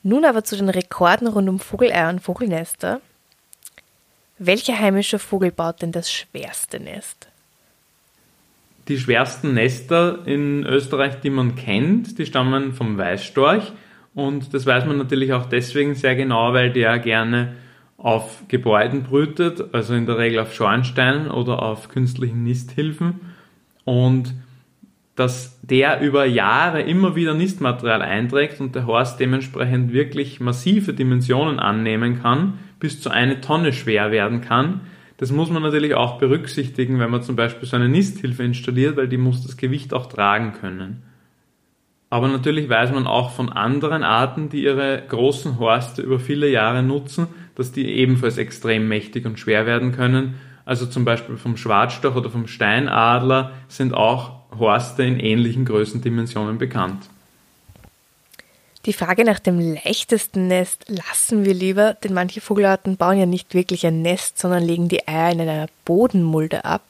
Nun 0.03 0.25
aber 0.25 0.43
zu 0.43 0.57
den 0.57 0.67
Rekorden 0.67 1.27
rund 1.27 1.47
um 1.47 1.59
Vogeleier 1.59 2.09
und 2.09 2.19
Vogelnester. 2.19 2.99
Welcher 4.37 4.77
heimische 4.77 5.19
Vogel 5.19 5.51
baut 5.51 5.81
denn 5.81 5.91
das 5.91 6.11
schwerste 6.11 6.79
Nest? 6.79 7.29
Die 8.87 8.97
schwersten 8.99 9.53
Nester 9.53 10.25
in 10.25 10.65
Österreich, 10.65 11.21
die 11.21 11.29
man 11.29 11.55
kennt, 11.55 12.17
die 12.17 12.25
stammen 12.25 12.73
vom 12.73 12.97
Weißstorch. 12.97 13.71
Und 14.13 14.53
das 14.53 14.65
weiß 14.65 14.85
man 14.85 14.97
natürlich 14.97 15.33
auch 15.33 15.45
deswegen 15.45 15.95
sehr 15.95 16.15
genau, 16.15 16.53
weil 16.53 16.71
der 16.71 16.99
gerne 16.99 17.53
auf 17.97 18.43
Gebäuden 18.47 19.03
brütet, 19.03 19.73
also 19.73 19.93
in 19.93 20.05
der 20.05 20.17
Regel 20.17 20.39
auf 20.39 20.53
Schornsteinen 20.53 21.29
oder 21.29 21.61
auf 21.61 21.87
künstlichen 21.87 22.43
Nisthilfen 22.43 23.21
und 23.85 24.33
dass 25.15 25.59
der 25.61 26.01
über 26.01 26.25
Jahre 26.25 26.81
immer 26.81 27.15
wieder 27.15 27.35
Nistmaterial 27.35 28.01
einträgt 28.01 28.59
und 28.59 28.73
der 28.73 28.87
Horst 28.87 29.19
dementsprechend 29.19 29.93
wirklich 29.93 30.39
massive 30.39 30.93
Dimensionen 30.93 31.59
annehmen 31.59 32.21
kann, 32.21 32.53
bis 32.79 33.01
zu 33.01 33.11
eine 33.11 33.39
Tonne 33.41 33.71
schwer 33.71 34.11
werden 34.11 34.41
kann. 34.41 34.81
Das 35.17 35.31
muss 35.31 35.51
man 35.51 35.61
natürlich 35.61 35.93
auch 35.93 36.17
berücksichtigen, 36.17 36.97
wenn 36.99 37.11
man 37.11 37.21
zum 37.21 37.35
Beispiel 37.35 37.67
so 37.67 37.75
eine 37.75 37.89
Nisthilfe 37.89 38.43
installiert, 38.43 38.97
weil 38.97 39.07
die 39.07 39.17
muss 39.17 39.43
das 39.43 39.57
Gewicht 39.57 39.93
auch 39.93 40.07
tragen 40.07 40.53
können. 40.53 41.03
Aber 42.11 42.27
natürlich 42.27 42.67
weiß 42.67 42.91
man 42.91 43.07
auch 43.07 43.31
von 43.31 43.49
anderen 43.49 44.03
Arten, 44.03 44.49
die 44.49 44.63
ihre 44.63 45.01
großen 45.07 45.59
Horste 45.59 46.01
über 46.01 46.19
viele 46.19 46.49
Jahre 46.49 46.83
nutzen, 46.83 47.27
dass 47.55 47.71
die 47.71 47.87
ebenfalls 47.87 48.37
extrem 48.37 48.89
mächtig 48.89 49.25
und 49.25 49.39
schwer 49.39 49.65
werden 49.65 49.93
können. 49.93 50.35
Also 50.65 50.85
zum 50.85 51.05
Beispiel 51.05 51.37
vom 51.37 51.55
Schwarzstoch 51.55 52.17
oder 52.17 52.29
vom 52.29 52.47
Steinadler 52.47 53.53
sind 53.69 53.93
auch 53.93 54.33
Horste 54.59 55.03
in 55.03 55.21
ähnlichen 55.21 55.63
Größendimensionen 55.63 56.57
bekannt. 56.57 57.09
Die 58.85 58.93
Frage 58.93 59.23
nach 59.23 59.39
dem 59.39 59.59
leichtesten 59.59 60.47
Nest 60.47 60.83
lassen 60.89 61.45
wir 61.45 61.53
lieber, 61.53 61.93
denn 61.93 62.13
manche 62.13 62.41
Vogelarten 62.41 62.97
bauen 62.97 63.19
ja 63.19 63.25
nicht 63.25 63.53
wirklich 63.53 63.87
ein 63.87 64.01
Nest, 64.01 64.37
sondern 64.37 64.63
legen 64.63 64.89
die 64.89 65.07
Eier 65.07 65.31
in 65.31 65.39
einer 65.39 65.67
Bodenmulde 65.85 66.65
ab. 66.65 66.83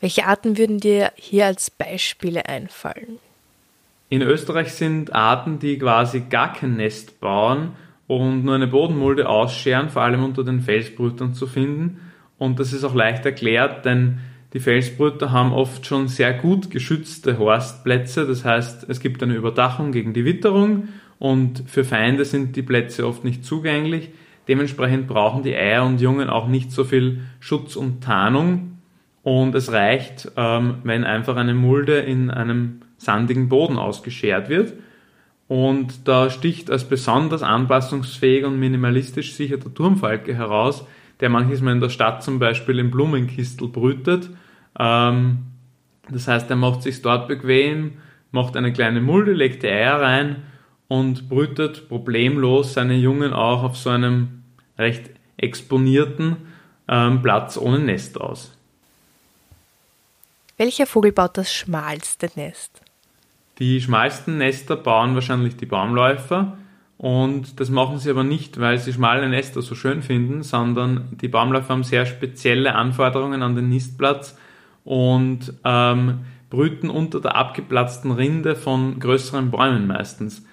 Welche 0.00 0.24
Arten 0.24 0.56
würden 0.56 0.80
dir 0.80 1.12
hier 1.16 1.44
als 1.44 1.70
Beispiele 1.70 2.46
einfallen? 2.46 3.18
In 4.14 4.22
Österreich 4.22 4.72
sind 4.72 5.12
Arten, 5.12 5.58
die 5.58 5.76
quasi 5.76 6.20
gar 6.30 6.52
kein 6.52 6.76
Nest 6.76 7.18
bauen 7.18 7.70
und 8.06 8.44
nur 8.44 8.54
eine 8.54 8.68
Bodenmulde 8.68 9.28
ausscheren, 9.28 9.88
vor 9.88 10.02
allem 10.02 10.22
unter 10.22 10.44
den 10.44 10.60
Felsbrütern 10.60 11.34
zu 11.34 11.48
finden. 11.48 11.98
Und 12.38 12.60
das 12.60 12.72
ist 12.72 12.84
auch 12.84 12.94
leicht 12.94 13.26
erklärt, 13.26 13.84
denn 13.84 14.20
die 14.52 14.60
Felsbrüter 14.60 15.32
haben 15.32 15.52
oft 15.52 15.84
schon 15.84 16.06
sehr 16.06 16.32
gut 16.32 16.70
geschützte 16.70 17.38
Horstplätze. 17.38 18.24
Das 18.24 18.44
heißt, 18.44 18.88
es 18.88 19.00
gibt 19.00 19.20
eine 19.20 19.34
Überdachung 19.34 19.90
gegen 19.90 20.12
die 20.12 20.24
Witterung 20.24 20.90
und 21.18 21.64
für 21.66 21.82
Feinde 21.82 22.24
sind 22.24 22.54
die 22.54 22.62
Plätze 22.62 23.08
oft 23.08 23.24
nicht 23.24 23.44
zugänglich. 23.44 24.10
Dementsprechend 24.46 25.08
brauchen 25.08 25.42
die 25.42 25.56
Eier 25.56 25.84
und 25.84 26.00
Jungen 26.00 26.30
auch 26.30 26.46
nicht 26.46 26.70
so 26.70 26.84
viel 26.84 27.22
Schutz 27.40 27.74
und 27.74 28.04
Tarnung. 28.04 28.78
Und 29.24 29.56
es 29.56 29.72
reicht, 29.72 30.30
ähm, 30.36 30.76
wenn 30.84 31.02
einfach 31.02 31.34
eine 31.34 31.54
Mulde 31.54 31.98
in 31.98 32.30
einem 32.30 32.82
sandigen 33.04 33.48
Boden 33.48 33.78
ausgeschert 33.78 34.48
wird. 34.48 34.74
Und 35.46 36.08
da 36.08 36.30
sticht 36.30 36.70
als 36.70 36.88
besonders 36.88 37.42
anpassungsfähig 37.42 38.44
und 38.44 38.58
minimalistisch 38.58 39.34
sicher 39.34 39.58
der 39.58 39.74
Turmfalke 39.74 40.34
heraus, 40.34 40.86
der 41.20 41.28
manches 41.28 41.60
Mal 41.60 41.72
in 41.72 41.80
der 41.80 41.90
Stadt 41.90 42.22
zum 42.22 42.38
Beispiel 42.38 42.78
im 42.78 42.90
Blumenkistel 42.90 43.68
brütet. 43.68 44.30
Ähm, 44.78 45.38
das 46.10 46.28
heißt, 46.28 46.50
er 46.50 46.56
macht 46.56 46.82
sich 46.82 47.02
dort 47.02 47.28
bequem, 47.28 47.98
macht 48.30 48.56
eine 48.56 48.72
kleine 48.72 49.00
Mulde, 49.00 49.32
legt 49.32 49.62
die 49.62 49.68
Eier 49.68 50.00
rein 50.00 50.42
und 50.88 51.28
brütet 51.28 51.88
problemlos 51.88 52.74
seine 52.74 52.94
Jungen 52.94 53.32
auch 53.32 53.62
auf 53.62 53.76
so 53.76 53.90
einem 53.90 54.42
recht 54.78 55.10
exponierten 55.36 56.36
ähm, 56.88 57.22
Platz 57.22 57.56
ohne 57.56 57.78
Nest 57.78 58.20
aus. 58.20 58.56
Welcher 60.56 60.86
Vogel 60.86 61.12
baut 61.12 61.36
das 61.36 61.52
schmalste 61.52 62.30
Nest? 62.36 62.83
Die 63.58 63.80
schmalsten 63.80 64.38
Nester 64.38 64.76
bauen 64.76 65.14
wahrscheinlich 65.14 65.56
die 65.56 65.66
Baumläufer 65.66 66.58
und 66.96 67.60
das 67.60 67.70
machen 67.70 67.98
sie 67.98 68.10
aber 68.10 68.24
nicht, 68.24 68.60
weil 68.60 68.78
sie 68.78 68.92
schmale 68.92 69.28
Nester 69.28 69.62
so 69.62 69.74
schön 69.74 70.02
finden, 70.02 70.42
sondern 70.42 71.08
die 71.20 71.28
Baumläufer 71.28 71.70
haben 71.70 71.84
sehr 71.84 72.06
spezielle 72.06 72.74
Anforderungen 72.74 73.42
an 73.42 73.56
den 73.56 73.68
Nistplatz 73.68 74.38
und 74.84 75.52
ähm, 75.64 76.20
brüten 76.50 76.90
unter 76.90 77.20
der 77.20 77.36
abgeplatzten 77.36 78.10
Rinde 78.12 78.54
von 78.54 78.98
größeren 78.98 79.50
Bäumen 79.50 79.86
meistens. 79.86 80.46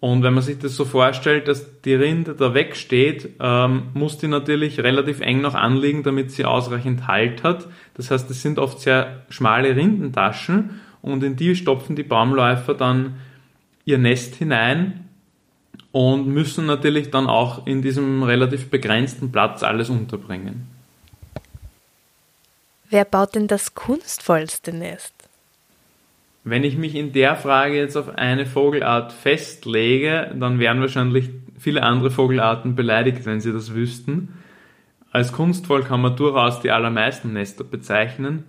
Und 0.00 0.22
wenn 0.22 0.32
man 0.32 0.42
sich 0.42 0.58
das 0.58 0.76
so 0.76 0.86
vorstellt, 0.86 1.46
dass 1.46 1.82
die 1.82 1.94
Rinde 1.94 2.34
da 2.34 2.54
wegsteht, 2.54 3.34
ähm, 3.38 3.82
muss 3.92 4.16
die 4.16 4.28
natürlich 4.28 4.80
relativ 4.80 5.20
eng 5.20 5.42
noch 5.42 5.54
anliegen, 5.54 6.02
damit 6.02 6.30
sie 6.30 6.46
ausreichend 6.46 7.06
Halt 7.06 7.42
hat. 7.42 7.68
Das 7.94 8.10
heißt, 8.10 8.30
es 8.30 8.40
sind 8.40 8.58
oft 8.58 8.80
sehr 8.80 9.26
schmale 9.28 9.76
Rindentaschen 9.76 10.80
und 11.02 11.22
in 11.22 11.36
die 11.36 11.56
stopfen 11.56 11.96
die 11.96 12.02
Baumläufer 12.02 12.74
dann 12.74 13.16
ihr 13.84 13.98
Nest 13.98 14.34
hinein 14.36 15.08
und 15.92 16.28
müssen 16.28 16.66
natürlich 16.66 17.10
dann 17.10 17.26
auch 17.26 17.66
in 17.66 17.82
diesem 17.82 18.22
relativ 18.22 18.70
begrenzten 18.70 19.32
Platz 19.32 19.62
alles 19.62 19.90
unterbringen. 19.90 20.68
Wer 22.88 23.04
baut 23.04 23.34
denn 23.34 23.46
das 23.46 23.74
kunstvollste 23.74 24.72
Nest? 24.72 25.14
Wenn 26.42 26.64
ich 26.64 26.76
mich 26.76 26.94
in 26.94 27.12
der 27.12 27.36
Frage 27.36 27.76
jetzt 27.76 27.96
auf 27.96 28.16
eine 28.16 28.46
Vogelart 28.46 29.12
festlege, 29.12 30.34
dann 30.34 30.58
wären 30.58 30.80
wahrscheinlich 30.80 31.30
viele 31.58 31.82
andere 31.82 32.10
Vogelarten 32.10 32.74
beleidigt, 32.74 33.26
wenn 33.26 33.40
sie 33.40 33.52
das 33.52 33.74
wüssten. 33.74 34.34
Als 35.12 35.32
kunstvoll 35.32 35.82
kann 35.82 36.00
man 36.00 36.16
durchaus 36.16 36.60
die 36.60 36.70
allermeisten 36.70 37.32
Nester 37.32 37.64
bezeichnen, 37.64 38.44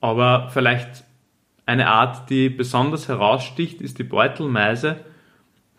aber 0.00 0.50
vielleicht 0.52 1.04
eine 1.66 1.88
Art, 1.88 2.28
die 2.30 2.48
besonders 2.48 3.08
heraussticht, 3.08 3.80
ist 3.80 3.98
die 3.98 4.04
Beutelmeise. 4.04 4.96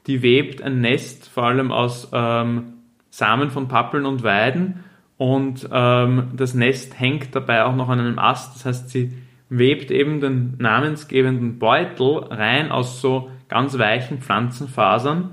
Die 0.07 0.21
webt 0.21 0.61
ein 0.61 0.81
Nest 0.81 1.27
vor 1.27 1.43
allem 1.43 1.71
aus 1.71 2.09
ähm, 2.11 2.73
Samen 3.09 3.49
von 3.49 3.67
Pappeln 3.67 4.05
und 4.05 4.23
Weiden 4.23 4.83
und 5.17 5.69
ähm, 5.71 6.31
das 6.35 6.53
Nest 6.53 6.99
hängt 6.99 7.35
dabei 7.35 7.63
auch 7.63 7.75
noch 7.75 7.89
an 7.89 7.99
einem 7.99 8.19
Ast. 8.19 8.55
Das 8.55 8.65
heißt, 8.65 8.89
sie 8.89 9.13
webt 9.49 9.91
eben 9.91 10.19
den 10.19 10.55
namensgebenden 10.57 11.59
Beutel 11.59 12.17
rein 12.29 12.71
aus 12.71 13.01
so 13.01 13.29
ganz 13.47 13.77
weichen 13.77 14.19
Pflanzenfasern 14.19 15.29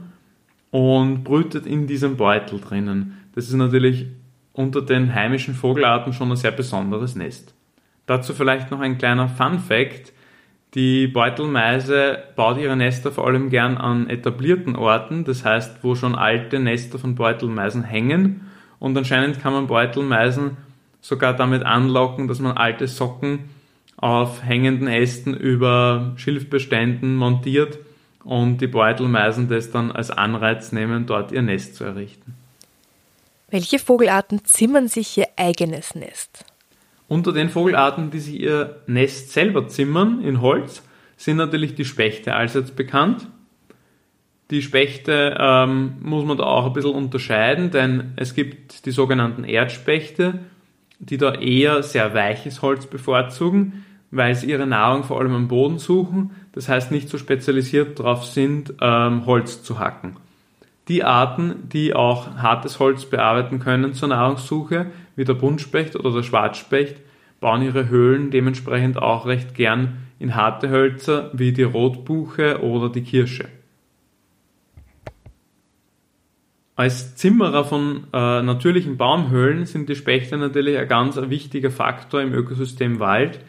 und 0.71 1.25
brütet 1.25 1.66
in 1.66 1.87
diesem 1.87 2.16
Beutel 2.16 2.61
drinnen. 2.61 3.18
Das 3.35 3.49
ist 3.49 3.54
natürlich 3.54 4.06
unter 4.52 4.82
den 4.82 5.14
heimischen 5.14 5.54
Vogelarten 5.54 6.12
schon 6.12 6.30
ein 6.30 6.37
sehr 6.37 6.52
besonderes 6.52 7.16
Nest. 7.16 7.54
Dazu 8.06 8.35
vielleicht 8.35 8.71
noch 8.71 8.80
ein 8.80 8.99
kleiner 8.99 9.28
Fun 9.28 9.59
Fact. 9.59 10.12
Die 10.75 11.07
Beutelmeise 11.07 12.23
baut 12.35 12.57
ihre 12.57 12.76
Nester 12.76 13.12
vor 13.12 13.26
allem 13.26 13.50
gern 13.50 13.76
an 13.76 14.09
etablierten 14.09 14.75
Orten, 14.75 15.25
das 15.25 15.45
heißt, 15.45 15.83
wo 15.83 15.95
schon 15.95 16.14
alte 16.14 16.59
Nester 16.59 16.99
von 16.99 17.14
Beutelmeisen 17.14 17.85
hängen. 17.85 18.50
Und 18.79 18.97
anscheinend 18.97 19.41
kann 19.41 19.52
man 19.52 19.67
Beutelmeisen 19.67 20.57
sogar 21.02 21.35
damit 21.35 21.62
anlocken, 21.62 22.26
dass 22.26 22.41
man 22.41 22.57
alte 22.57 22.88
Socken 22.88 23.50
auf 23.97 24.43
hängenden 24.43 24.88
Ästen 24.88 25.35
über 25.35 26.12
Schilfbeständen 26.17 27.17
montiert 27.17 27.79
und 28.25 28.59
die 28.59 28.67
Beutelmeisen 28.67 29.49
das 29.49 29.71
dann 29.71 29.93
als 29.93 30.11
Anreiz 30.11 30.73
nehmen, 30.73 31.07
dort 31.07 31.33
ihr 31.33 31.43
Nest 31.43 31.76
zu 31.76 31.85
errichten. 31.85 32.35
Welche 33.50 33.79
Vogelarten 33.79 34.45
zimmern 34.47 34.88
sich 34.88 35.19
ihr 35.19 35.29
eigenes 35.37 35.95
Nest? 35.95 36.47
Unter 37.12 37.35
den 37.35 37.50
Vogelarten, 37.50 38.11
die 38.11 38.21
sich 38.21 38.40
ihr 38.40 38.76
Nest 38.87 39.33
selber 39.33 39.69
zimmern 39.69 40.23
in 40.23 40.40
Holz, 40.40 40.83
sind 41.19 41.37
natürlich 41.37 41.75
die 41.75 41.85
Spechte 41.85 42.35
allseits 42.35 42.71
bekannt. 42.71 43.28
Die 44.50 44.62
Spechte 44.62 45.37
ähm, 45.38 45.97
muss 46.00 46.25
man 46.25 46.38
da 46.38 46.45
auch 46.45 46.64
ein 46.64 46.73
bisschen 46.73 46.95
unterscheiden, 46.95 47.71
denn 47.71 48.14
es 48.16 48.35
gibt 48.35 48.87
die 48.87 48.92
sogenannten 48.92 49.45
Erdspechte, 49.45 50.38
die 51.00 51.19
da 51.19 51.35
eher 51.35 51.83
sehr 51.83 52.14
weiches 52.14 52.62
Holz 52.62 52.87
bevorzugen, 52.87 53.85
weil 54.11 54.35
sie 54.35 54.49
ihre 54.49 54.66
Nahrung 54.66 55.04
vor 55.04 55.21
allem 55.21 55.35
am 55.35 55.49
Boden 55.49 55.78
suchen, 55.78 56.31
das 56.52 56.71
heißt 56.71 56.90
nicht 56.90 57.11
so 57.11 57.19
spezialisiert 57.19 57.99
darauf 57.99 58.25
sind, 58.25 58.73
ähm, 58.81 59.26
Holz 59.26 59.62
zu 59.62 59.78
hacken. 59.78 60.16
Die 60.88 61.04
Arten, 61.04 61.69
die 61.69 61.95
auch 61.95 62.37
hartes 62.37 62.81
Holz 62.81 63.04
bearbeiten 63.04 63.59
können 63.59 63.92
zur 63.92 64.09
Nahrungssuche, 64.09 64.87
wie 65.14 65.25
der 65.25 65.35
Buntspecht 65.35 65.95
oder 65.95 66.11
der 66.11 66.23
Schwarzspecht, 66.23 67.01
bauen 67.42 67.61
ihre 67.61 67.90
Höhlen 67.90 68.30
dementsprechend 68.30 68.96
auch 68.96 69.26
recht 69.26 69.54
gern 69.54 69.99
in 70.18 70.34
harte 70.34 70.70
Hölzer 70.70 71.30
wie 71.34 71.52
die 71.52 71.64
Rotbuche 71.64 72.62
oder 72.62 72.88
die 72.88 73.02
Kirsche. 73.02 73.49
Als 76.75 77.16
Zimmerer 77.16 77.64
von 77.64 78.04
äh, 78.14 78.42
natürlichen 78.42 78.96
Baumhöhlen 78.96 79.66
sind 79.66 79.90
die 79.90 79.94
Spechte 79.94 80.38
natürlich 80.38 80.78
ein 80.78 80.88
ganz 80.88 81.16
wichtiger 81.16 81.70
Faktor 81.70 82.22
im 82.22 82.32
Ökosystem 82.32 82.99
Wald, 82.99 83.40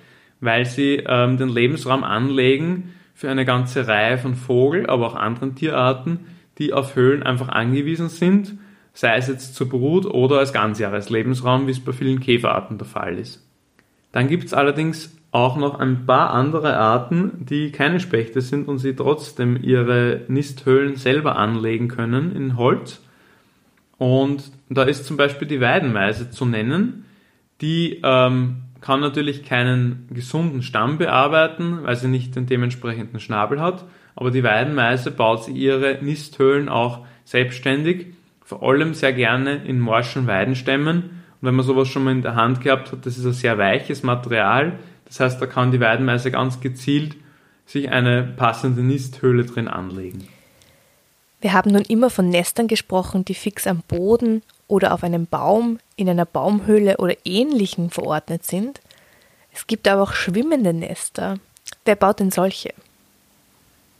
weil 0.41 0.65
sie 0.65 1.03
ähm, 1.07 1.37
den 1.37 1.47
Lebensraum 1.47 2.03
anlegen 2.03 2.93
für 3.13 3.29
eine 3.29 3.45
ganze 3.45 3.87
Reihe 3.87 4.17
von 4.17 4.35
Vogel, 4.35 4.87
aber 4.87 5.07
auch 5.07 5.15
anderen 5.15 5.55
Tierarten, 5.55 6.19
die 6.57 6.73
auf 6.73 6.95
Höhlen 6.95 7.23
einfach 7.23 7.47
angewiesen 7.47 8.09
sind, 8.09 8.55
sei 8.93 9.15
es 9.15 9.27
jetzt 9.27 9.55
zur 9.55 9.69
Brut 9.69 10.05
oder 10.05 10.39
als 10.39 10.51
Ganzjahreslebensraum, 10.51 11.67
wie 11.67 11.71
es 11.71 11.79
bei 11.79 11.93
vielen 11.93 12.19
Käferarten 12.19 12.77
der 12.77 12.87
Fall 12.87 13.17
ist. 13.17 13.43
Dann 14.13 14.29
gibt 14.29 14.45
es 14.45 14.53
allerdings 14.53 15.13
auch 15.31 15.57
noch 15.57 15.79
ein 15.79 16.05
paar 16.05 16.29
andere 16.29 16.77
Arten, 16.77 17.45
die 17.45 17.71
keine 17.71 17.99
Spechte 17.99 18.39
sind 18.39 18.67
und 18.67 18.77
sie 18.77 18.95
trotzdem 18.95 19.57
ihre 19.61 20.21
Nisthöhlen 20.27 20.95
selber 20.95 21.35
anlegen 21.35 21.87
können 21.87 22.33
in 22.35 22.55
Holz. 22.55 23.01
Und 23.97 24.43
da 24.69 24.83
ist 24.83 25.05
zum 25.05 25.17
Beispiel 25.17 25.47
die 25.47 25.59
Weidenmeise 25.59 26.29
zu 26.29 26.45
nennen. 26.45 27.05
Die 27.61 28.01
ähm, 28.03 28.57
kann 28.79 28.99
natürlich 28.99 29.43
keinen 29.43 30.07
gesunden 30.11 30.61
Stamm 30.61 30.99
bearbeiten, 30.99 31.79
weil 31.81 31.95
sie 31.95 32.07
nicht 32.07 32.35
den 32.35 32.45
dementsprechenden 32.45 33.19
Schnabel 33.19 33.59
hat. 33.59 33.85
Aber 34.15 34.29
die 34.29 34.43
Weidenmeise 34.43 35.09
baut 35.09 35.45
sie 35.45 35.53
ihre 35.53 35.97
Nisthöhlen 36.01 36.69
auch 36.69 37.05
selbstständig, 37.23 38.13
vor 38.43 38.61
allem 38.61 38.93
sehr 38.93 39.13
gerne 39.13 39.63
in 39.65 39.79
morschen 39.79 40.27
Weidenstämmen. 40.27 41.22
Und 41.43 41.47
wenn 41.47 41.55
man 41.55 41.65
sowas 41.65 41.89
schon 41.89 42.05
mal 42.05 42.11
in 42.11 42.21
der 42.21 42.35
Hand 42.35 42.61
gehabt 42.61 42.93
hat, 42.93 43.05
das 43.05 43.17
ist 43.17 43.25
ein 43.25 43.33
sehr 43.33 43.57
weiches 43.57 44.01
Material, 44.01 44.79
das 45.03 45.19
heißt, 45.19 45.41
da 45.41 45.45
kann 45.45 45.73
die 45.73 45.79
Weidenmeise 45.81 46.31
ganz 46.31 46.61
gezielt 46.61 47.17
sich 47.65 47.89
eine 47.89 48.23
passende 48.23 48.81
Nisthöhle 48.81 49.43
drin 49.43 49.67
anlegen. 49.67 50.25
Wir 51.41 51.51
haben 51.51 51.71
nun 51.71 51.81
immer 51.81 52.09
von 52.09 52.29
Nestern 52.29 52.69
gesprochen, 52.69 53.25
die 53.25 53.33
fix 53.33 53.67
am 53.67 53.81
Boden 53.89 54.41
oder 54.69 54.93
auf 54.93 55.03
einem 55.03 55.27
Baum, 55.27 55.79
in 55.97 56.07
einer 56.07 56.25
Baumhöhle 56.25 56.95
oder 56.95 57.15
ähnlichem 57.25 57.89
verordnet 57.89 58.45
sind. 58.45 58.79
Es 59.51 59.67
gibt 59.67 59.85
aber 59.89 60.03
auch 60.03 60.13
schwimmende 60.13 60.71
Nester. 60.71 61.39
Wer 61.83 61.97
baut 61.97 62.21
denn 62.21 62.31
solche? 62.31 62.73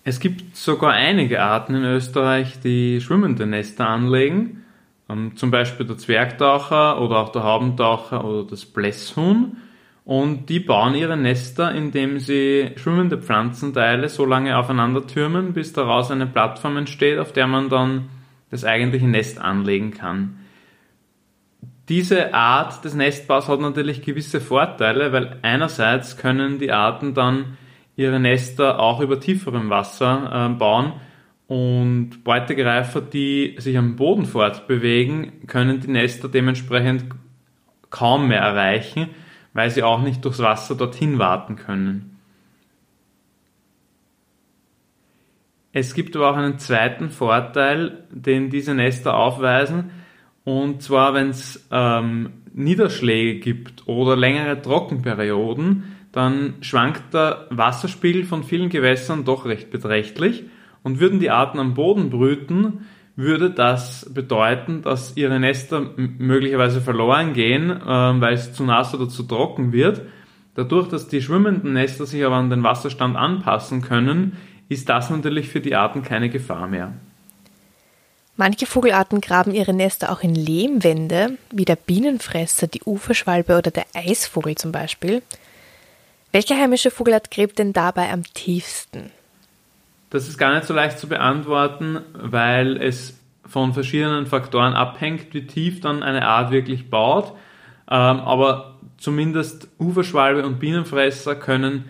Es 0.06 0.22
gibt 0.22 0.56
sogar 0.56 0.94
einige 0.94 1.42
Arten 1.42 1.76
in 1.76 1.84
Österreich, 1.84 2.62
die 2.64 3.02
schwimmende 3.02 3.46
Nester 3.46 3.86
anlegen. 3.86 4.64
Ähm, 5.14 5.36
zum 5.36 5.52
Beispiel 5.52 5.86
der 5.86 5.98
Zwergtaucher 5.98 7.02
oder 7.02 7.18
auch 7.18 7.30
der 7.30 7.44
Haubentaucher 7.44 8.24
oder 8.26 8.44
das 8.44 8.66
Blässhuhn. 8.66 9.58
Und 10.06 10.50
die 10.50 10.60
bauen 10.60 10.96
ihre 10.96 11.16
Nester, 11.16 11.74
indem 11.74 12.20
sie 12.20 12.72
schwimmende 12.76 13.18
Pflanzenteile 13.18 14.10
so 14.10 14.26
lange 14.26 14.58
aufeinander 14.58 15.08
türmen, 15.08 15.54
bis 15.54 15.72
daraus 15.72 16.12
eine 16.12 16.28
Plattform 16.28 16.76
entsteht, 16.76 17.20
auf 17.20 17.32
der 17.32 17.48
man 17.48 17.70
dann 17.70 18.10
das 18.52 18.66
eigentliche 18.66 19.08
Nest 19.08 19.40
anlegen 19.40 19.92
kann. 19.92 20.40
Diese 21.88 22.34
Art 22.34 22.84
des 22.84 22.96
Nestbaus 22.96 23.48
hat 23.48 23.60
natürlich 23.62 24.02
gewisse 24.02 24.42
Vorteile, 24.42 25.14
weil 25.14 25.40
einerseits 25.42 26.18
können 26.18 26.60
die 26.60 26.72
Arten 26.72 27.14
dann 27.14 27.58
ihre 27.96 28.20
Nester 28.20 28.80
auch 28.80 29.00
über 29.00 29.20
tieferem 29.20 29.70
Wasser 29.70 30.50
äh, 30.50 30.54
bauen 30.54 30.94
und 31.54 32.24
Beutegreifer, 32.24 33.00
die 33.00 33.58
sich 33.60 33.78
am 33.78 33.96
Boden 33.96 34.26
fortbewegen, 34.26 35.46
können 35.46 35.80
die 35.82 35.92
Nester 35.92 36.28
dementsprechend 36.28 37.06
kaum 37.92 38.28
mehr 38.28 38.40
erreichen, 38.40 39.12
weil 39.54 39.70
sie 39.70 39.84
auch 39.84 40.02
nicht 40.02 40.26
durchs 40.26 40.40
Wasser 40.40 40.74
dorthin 40.74 41.20
warten 41.20 41.56
können. 41.56 42.18
Es 45.74 45.94
gibt 45.94 46.16
aber 46.16 46.32
auch 46.32 46.38
einen 46.38 46.58
zweiten 46.58 47.12
Vorteil, 47.12 48.06
den 48.10 48.50
diese 48.50 48.74
Nester 48.74 49.16
aufweisen, 49.16 49.92
und 50.46 50.82
zwar 50.82 51.14
wenn 51.14 51.30
es 51.30 51.68
ähm, 51.70 52.32
Niederschläge 52.52 53.40
gibt 53.40 53.88
oder 53.88 54.16
längere 54.16 54.60
Trockenperioden, 54.60 55.84
dann 56.12 56.56
schwankt 56.62 57.14
der 57.14 57.46
Wasserspiegel 57.52 58.24
von 58.24 58.44
vielen 58.44 58.70
Gewässern 58.70 59.24
doch 59.24 59.46
recht 59.46 59.70
beträchtlich 59.70 60.46
und 60.84 61.00
würden 61.00 61.20
die 61.20 61.32
Arten 61.32 61.60
am 61.60 61.74
Boden 61.74 62.10
brüten, 62.10 62.86
würde 63.16 63.52
das 63.52 64.10
bedeuten, 64.14 64.82
dass 64.82 65.16
ihre 65.16 65.40
Nester 65.40 65.92
möglicherweise 65.96 66.82
verloren 66.82 67.34
gehen, 67.34 67.70
äh, 67.70 67.86
weil 67.86 68.34
es 68.34 68.54
zu 68.54 68.64
nass 68.64 68.94
oder 68.94 69.08
zu 69.08 69.24
trocken 69.24 69.72
wird. 69.72 70.02
Dadurch, 70.56 70.88
dass 70.88 71.08
die 71.08 71.22
schwimmenden 71.22 71.74
Nester 71.74 72.06
sich 72.06 72.24
aber 72.26 72.36
an 72.36 72.50
den 72.50 72.64
Wasserstand 72.64 73.16
anpassen 73.16 73.82
können, 73.82 74.38
ist 74.70 74.90
das 74.90 75.10
natürlich 75.10 75.50
für 75.50 75.62
die 75.62 75.76
Arten 75.76 76.04
keine 76.04 76.30
Gefahr 76.30 76.68
mehr. 76.68 76.94
Manche 78.36 78.66
Vogelarten 78.66 79.22
graben 79.22 79.54
ihre 79.54 79.74
Nester 79.74 80.12
auch 80.12 80.22
in 80.22 80.34
Lehmwände, 80.34 81.38
wie 81.52 81.66
der 81.66 81.76
Bienenfresser, 81.76 82.66
die 82.66 82.82
Uferschwalbe 82.84 83.58
oder 83.58 83.70
der 83.70 83.86
Eisvogel 83.94 84.56
zum 84.56 84.72
Beispiel. 84.72 85.22
Welche 86.32 86.56
heimische 86.56 86.90
Vogelart 86.90 87.30
gräbt 87.30 87.60
denn 87.60 87.74
dabei 87.74 88.12
am 88.12 88.24
tiefsten? 88.34 89.12
Das 90.14 90.28
ist 90.30 90.38
gar 90.38 90.54
nicht 90.54 90.66
so 90.66 90.76
leicht 90.76 91.00
zu 91.00 91.10
beantworten, 91.10 92.00
weil 92.14 92.78
es 92.78 93.20
von 93.48 93.74
verschiedenen 93.74 94.28
Faktoren 94.28 94.74
abhängt, 94.74 95.34
wie 95.34 95.48
tief 95.48 95.82
dann 95.82 96.04
eine 96.04 96.28
Art 96.28 96.52
wirklich 96.52 96.92
baut. 96.92 97.34
Ähm, 97.90 98.20
aber 98.20 98.76
zumindest 98.98 99.70
Uferschwalbe 99.80 100.46
und 100.46 100.60
Bienenfresser 100.60 101.36
können 101.36 101.86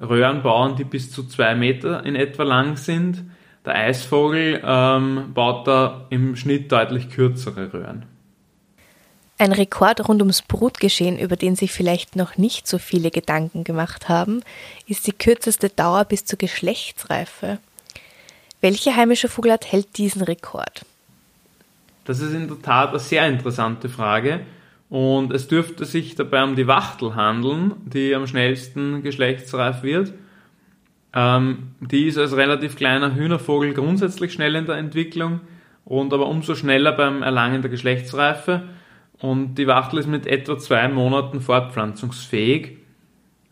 Röhren 0.00 0.42
bauen, 0.42 0.76
die 0.76 0.84
bis 0.84 1.12
zu 1.12 1.24
zwei 1.24 1.54
Meter 1.54 2.06
in 2.06 2.16
etwa 2.16 2.44
lang 2.44 2.78
sind. 2.78 3.24
Der 3.66 3.74
Eisvogel 3.74 4.62
ähm, 4.64 5.32
baut 5.34 5.66
da 5.66 6.06
im 6.08 6.36
Schnitt 6.36 6.72
deutlich 6.72 7.10
kürzere 7.10 7.70
Röhren. 7.74 8.06
Ein 9.40 9.52
Rekord 9.52 10.08
rund 10.08 10.20
ums 10.20 10.42
Brutgeschehen, 10.42 11.16
über 11.16 11.36
den 11.36 11.54
sich 11.54 11.70
vielleicht 11.72 12.16
noch 12.16 12.36
nicht 12.36 12.66
so 12.66 12.78
viele 12.78 13.12
Gedanken 13.12 13.62
gemacht 13.62 14.08
haben, 14.08 14.42
ist 14.88 15.06
die 15.06 15.12
kürzeste 15.12 15.68
Dauer 15.68 16.04
bis 16.04 16.24
zur 16.24 16.38
Geschlechtsreife. 16.38 17.58
Welche 18.60 18.96
heimische 18.96 19.28
Vogelart 19.28 19.70
hält 19.70 19.96
diesen 19.96 20.22
Rekord? 20.22 20.84
Das 22.04 22.18
ist 22.18 22.32
in 22.32 22.48
der 22.48 22.60
Tat 22.60 22.90
eine 22.90 22.98
sehr 22.98 23.28
interessante 23.28 23.88
Frage. 23.88 24.40
Und 24.90 25.32
es 25.32 25.46
dürfte 25.46 25.84
sich 25.84 26.16
dabei 26.16 26.42
um 26.42 26.56
die 26.56 26.66
Wachtel 26.66 27.14
handeln, 27.14 27.74
die 27.84 28.14
am 28.14 28.26
schnellsten 28.26 29.02
geschlechtsreif 29.02 29.82
wird. 29.82 30.14
Ähm, 31.14 31.74
die 31.80 32.06
ist 32.06 32.18
als 32.18 32.34
relativ 32.34 32.74
kleiner 32.74 33.14
Hühnervogel 33.14 33.74
grundsätzlich 33.74 34.32
schnell 34.32 34.56
in 34.56 34.66
der 34.66 34.76
Entwicklung 34.76 35.40
und 35.84 36.12
aber 36.12 36.26
umso 36.26 36.54
schneller 36.54 36.92
beim 36.92 37.22
Erlangen 37.22 37.62
der 37.62 37.70
Geschlechtsreife. 37.70 38.62
Und 39.20 39.56
die 39.56 39.66
Wachtel 39.66 39.98
ist 39.98 40.06
mit 40.06 40.26
etwa 40.26 40.58
zwei 40.58 40.88
Monaten 40.88 41.40
fortpflanzungsfähig. 41.40 42.76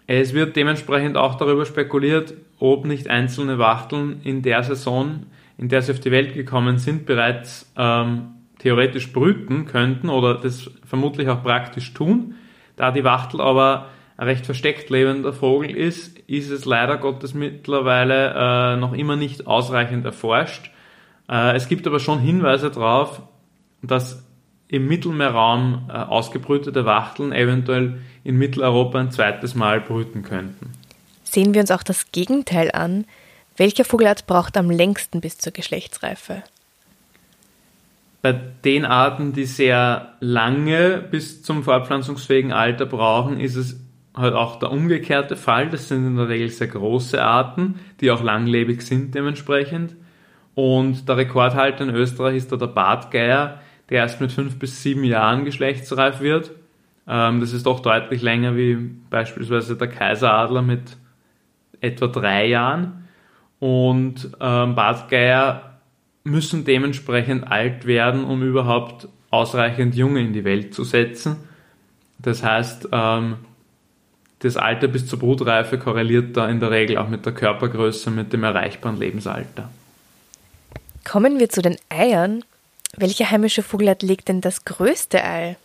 Es 0.07 0.33
wird 0.33 0.55
dementsprechend 0.55 1.16
auch 1.16 1.35
darüber 1.35 1.66
spekuliert, 1.66 2.35
ob 2.61 2.85
nicht 2.85 3.09
einzelne 3.09 3.59
Wachteln 3.59 4.20
in 4.22 4.42
der 4.42 4.62
Saison, 4.62 5.26
in 5.59 5.68
der 5.68 5.83
sie 5.83 5.92
auf 5.92 6.00
die 6.00 6.12
Welt 6.12 6.35
gekommen 6.35 6.79
sind, 6.79 7.07
bereits 7.07 7.72
ähm, 7.76 8.29
theoretisch 8.59 9.12
brüten 9.12 9.66
könnten 9.66 10.09
oder 10.09 10.35
das 10.35 10.70
vermutlich 10.85 11.29
auch 11.29 11.42
praktisch 11.42 11.92
tun. 11.92 12.35
Da 12.76 12.92
die 12.92 13.05
Wachtel 13.05 13.40
aber 13.40 13.88
ein 14.16 14.29
recht 14.29 14.46
versteckt 14.46 14.88
lebender 14.90 15.33
Vogel 15.33 15.70
ist, 15.70 16.18
ist 16.20 16.50
es 16.50 16.64
leider 16.64 16.96
Gottes 16.96 17.35
mittlerweile 17.35 18.35
äh, 18.35 18.76
noch 18.76 18.92
immer 18.92 19.16
nicht 19.16 19.46
ausreichend 19.46 20.05
erforscht. 20.05 20.70
Äh, 21.29 21.57
es 21.57 21.68
gibt 21.68 21.87
aber 21.87 21.98
schon 21.98 22.20
Hinweise 22.20 22.70
darauf, 22.70 23.22
dass 23.83 24.25
im 24.68 24.88
Mittelmeerraum 24.88 25.88
äh, 25.88 25.92
ausgebrütete 25.92 26.85
Wachteln 26.85 27.33
eventuell 27.33 28.00
in 28.24 28.37
Mitteleuropa 28.37 28.98
ein 28.98 29.11
zweites 29.12 29.55
Mal 29.55 29.81
brüten 29.81 30.22
könnten. 30.22 30.72
Sehen 31.24 31.55
wir 31.55 31.61
uns 31.61 31.70
auch 31.70 31.83
das 31.83 32.11
Gegenteil 32.12 32.70
an. 32.72 33.05
Welcher 33.57 33.85
Vogelart 33.85 34.26
braucht 34.26 34.57
am 34.57 34.70
längsten 34.70 35.20
bis 35.20 35.38
zur 35.38 35.52
Geschlechtsreife? 35.52 36.42
Bei 38.22 38.33
den 38.33 38.85
Arten, 38.85 39.33
die 39.33 39.44
sehr 39.44 40.14
lange 40.20 40.98
bis 40.98 41.42
zum 41.42 41.62
fortpflanzungsfähigen 41.62 42.52
Alter 42.52 42.87
brauchen, 42.87 43.38
ist 43.38 43.55
es 43.55 43.79
halt 44.16 44.35
auch 44.35 44.59
der 44.59 44.72
umgekehrte 44.72 45.37
Fall. 45.37 45.70
Das 45.70 45.88
sind 45.88 46.07
in 46.07 46.16
der 46.16 46.29
Regel 46.29 46.48
sehr 46.48 46.66
große 46.66 47.22
Arten, 47.22 47.79
die 48.00 48.11
auch 48.11 48.22
langlebig 48.22 48.83
sind 48.83 49.14
dementsprechend. 49.14 49.94
Und 50.55 51.09
der 51.09 51.18
Rekordhalter 51.18 51.85
in 51.85 51.94
Österreich 51.94 52.37
ist 52.37 52.50
da 52.50 52.57
der 52.57 52.66
Bartgeier, 52.66 53.61
der 53.90 53.99
erst 53.99 54.20
mit 54.20 54.33
fünf 54.33 54.59
bis 54.59 54.83
sieben 54.83 55.05
Jahren 55.05 55.44
geschlechtsreif 55.44 56.20
wird. 56.20 56.51
Ähm, 57.09 57.40
das 57.40 57.53
ist 57.53 57.66
doch 57.66 57.81
deutlich 57.81 58.22
länger 58.22 58.57
wie 58.57 58.77
beispielsweise 59.11 59.77
der 59.77 59.88
Kaiseradler 59.88 60.62
mit 60.62 60.96
etwa 61.81 62.07
drei 62.09 62.46
Jahren. 62.46 63.09
Und 63.59 64.31
ähm, 64.40 64.75
Bartgeier 64.75 65.79
müssen 66.25 66.64
dementsprechend 66.64 67.51
alt 67.51 67.87
werden, 67.87 68.25
um 68.25 68.42
überhaupt 68.42 69.09
ausreichend 69.31 69.94
Junge 69.94 70.20
in 70.20 70.33
die 70.33 70.44
Welt 70.44 70.75
zu 70.75 70.85
setzen. 70.85 71.37
Das 72.18 72.42
heißt, 72.42 72.88
ähm, 72.92 73.37
das 74.40 74.57
Alter 74.57 74.88
bis 74.88 75.07
zur 75.07 75.18
Brutreife 75.18 75.79
korreliert 75.79 76.37
da 76.37 76.49
in 76.49 76.61
der 76.61 76.70
Regel 76.70 76.99
auch 76.99 77.09
mit 77.09 77.25
der 77.25 77.33
Körpergröße, 77.33 78.11
mit 78.11 78.33
dem 78.33 78.44
erreichbaren 78.44 78.99
Lebensalter. 78.99 79.70
Kommen 81.05 81.38
wir 81.38 81.49
zu 81.49 81.62
den 81.62 81.77
Eiern. 81.88 82.44
Welche 82.96 83.31
heimische 83.31 83.62
Vogelart 83.62 84.03
legt 84.03 84.29
denn 84.29 84.40
das 84.40 84.64
größte 84.64 85.25
Ei? 85.25 85.57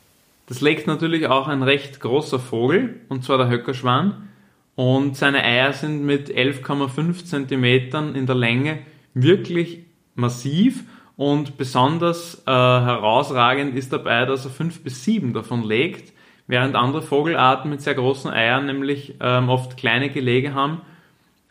Das 0.47 0.61
legt 0.61 0.87
natürlich 0.87 1.27
auch 1.27 1.47
ein 1.47 1.63
recht 1.63 1.99
großer 1.99 2.39
Vogel, 2.39 2.99
und 3.09 3.23
zwar 3.23 3.37
der 3.37 3.49
Höckerschwan. 3.49 4.27
Und 4.75 5.15
seine 5.15 5.43
Eier 5.43 5.73
sind 5.73 6.03
mit 6.05 6.29
11,5 6.29 7.25
cm 7.25 8.15
in 8.15 8.25
der 8.25 8.35
Länge 8.35 8.79
wirklich 9.13 9.85
massiv 10.15 10.83
und 11.17 11.57
besonders 11.57 12.41
äh, 12.47 12.51
herausragend 12.51 13.75
ist 13.75 13.93
dabei, 13.93 14.25
dass 14.25 14.45
er 14.45 14.51
5 14.51 14.83
bis 14.83 15.03
7 15.03 15.33
davon 15.33 15.63
legt, 15.63 16.13
während 16.47 16.75
andere 16.75 17.01
Vogelarten 17.01 17.69
mit 17.69 17.81
sehr 17.81 17.95
großen 17.95 18.31
Eiern 18.31 18.65
nämlich 18.65 19.15
ähm, 19.19 19.49
oft 19.49 19.77
kleine 19.77 20.09
Gelege 20.09 20.53
haben, 20.53 20.81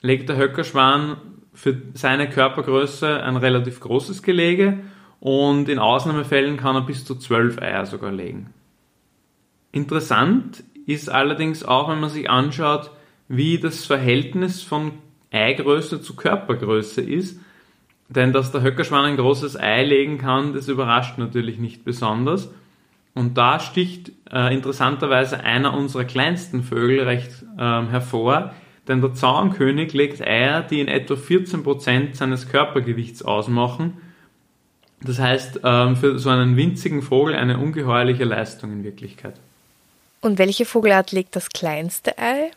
legt 0.00 0.28
der 0.28 0.36
Höckerschwan 0.36 1.18
für 1.54 1.80
seine 1.94 2.28
Körpergröße 2.28 3.22
ein 3.22 3.36
relativ 3.36 3.80
großes 3.80 4.22
Gelege 4.22 4.78
und 5.20 5.68
in 5.68 5.78
Ausnahmefällen 5.78 6.56
kann 6.56 6.76
er 6.76 6.82
bis 6.82 7.04
zu 7.04 7.14
12 7.14 7.60
Eier 7.60 7.86
sogar 7.86 8.10
legen. 8.10 8.52
Interessant 9.72 10.64
ist 10.86 11.10
allerdings 11.10 11.62
auch, 11.62 11.88
wenn 11.88 12.00
man 12.00 12.10
sich 12.10 12.28
anschaut, 12.28 12.90
wie 13.28 13.58
das 13.58 13.86
Verhältnis 13.86 14.62
von 14.62 14.92
Eigröße 15.30 16.02
zu 16.02 16.16
Körpergröße 16.16 17.00
ist. 17.00 17.38
Denn 18.08 18.32
dass 18.32 18.50
der 18.50 18.62
Höckerschwan 18.62 19.04
ein 19.04 19.16
großes 19.16 19.56
Ei 19.56 19.84
legen 19.84 20.18
kann, 20.18 20.52
das 20.52 20.66
überrascht 20.66 21.18
natürlich 21.18 21.58
nicht 21.58 21.84
besonders. 21.84 22.52
Und 23.14 23.38
da 23.38 23.60
sticht 23.60 24.10
äh, 24.32 24.52
interessanterweise 24.52 25.40
einer 25.40 25.74
unserer 25.74 26.04
kleinsten 26.04 26.62
Vögel 26.62 27.00
recht 27.00 27.30
äh, 27.56 27.58
hervor, 27.58 28.52
denn 28.88 29.00
der 29.00 29.14
Zaunkönig 29.14 29.92
legt 29.92 30.20
Eier, 30.20 30.62
die 30.62 30.80
in 30.80 30.88
etwa 30.88 31.14
14% 31.14 32.14
seines 32.14 32.48
Körpergewichts 32.48 33.22
ausmachen. 33.22 33.98
Das 35.02 35.18
heißt, 35.18 35.60
ähm, 35.64 35.96
für 35.96 36.18
so 36.18 36.28
einen 36.28 36.56
winzigen 36.56 37.02
Vogel 37.02 37.34
eine 37.34 37.58
ungeheuerliche 37.58 38.24
Leistung 38.24 38.72
in 38.72 38.84
Wirklichkeit. 38.84 39.34
Und 40.20 40.38
welche 40.38 40.66
Vogelart 40.66 41.12
legt 41.12 41.34
das 41.36 41.48
kleinste 41.48 42.18
Ei? 42.18 42.50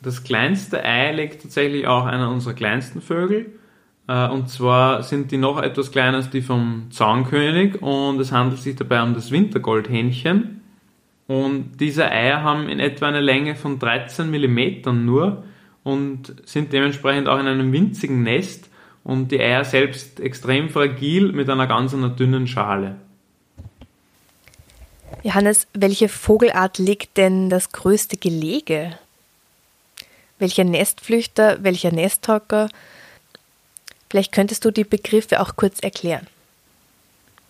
Das 0.00 0.22
kleinste 0.22 0.84
Ei 0.84 1.12
legt 1.12 1.42
tatsächlich 1.42 1.88
auch 1.88 2.06
einer 2.06 2.30
unserer 2.30 2.54
kleinsten 2.54 3.00
Vögel. 3.00 3.46
Äh, 4.06 4.28
und 4.28 4.48
zwar 4.48 5.02
sind 5.02 5.32
die 5.32 5.36
noch 5.36 5.60
etwas 5.60 5.90
kleiner 5.90 6.18
als 6.18 6.30
die 6.30 6.42
vom 6.42 6.86
Zaunkönig 6.90 7.82
und 7.82 8.20
es 8.20 8.30
handelt 8.30 8.62
sich 8.62 8.76
dabei 8.76 9.02
um 9.02 9.14
das 9.14 9.32
Wintergoldhähnchen. 9.32 10.62
Und 11.26 11.78
diese 11.80 12.10
Eier 12.10 12.42
haben 12.42 12.68
in 12.68 12.80
etwa 12.80 13.08
eine 13.08 13.20
Länge 13.20 13.54
von 13.54 13.78
13 13.78 14.30
mm 14.30 15.04
nur 15.04 15.44
und 15.82 16.34
sind 16.46 16.72
dementsprechend 16.72 17.28
auch 17.28 17.38
in 17.38 17.46
einem 17.46 17.72
winzigen 17.72 18.22
Nest 18.22 18.70
und 19.04 19.32
die 19.32 19.40
Eier 19.40 19.64
selbst 19.64 20.20
extrem 20.20 20.70
fragil 20.70 21.32
mit 21.32 21.48
einer 21.48 21.66
ganz 21.66 21.94
einer 21.94 22.10
dünnen 22.10 22.46
Schale. 22.46 22.96
Johannes, 25.22 25.66
welche 25.74 26.08
Vogelart 26.08 26.78
legt 26.78 27.16
denn 27.16 27.50
das 27.50 27.72
größte 27.72 28.16
Gelege? 28.16 28.98
Welcher 30.38 30.64
Nestflüchter, 30.64 31.58
welcher 31.62 31.92
Nesthocker? 31.92 32.68
Vielleicht 34.08 34.32
könntest 34.32 34.64
du 34.64 34.70
die 34.70 34.84
Begriffe 34.84 35.40
auch 35.40 35.56
kurz 35.56 35.80
erklären. 35.80 36.26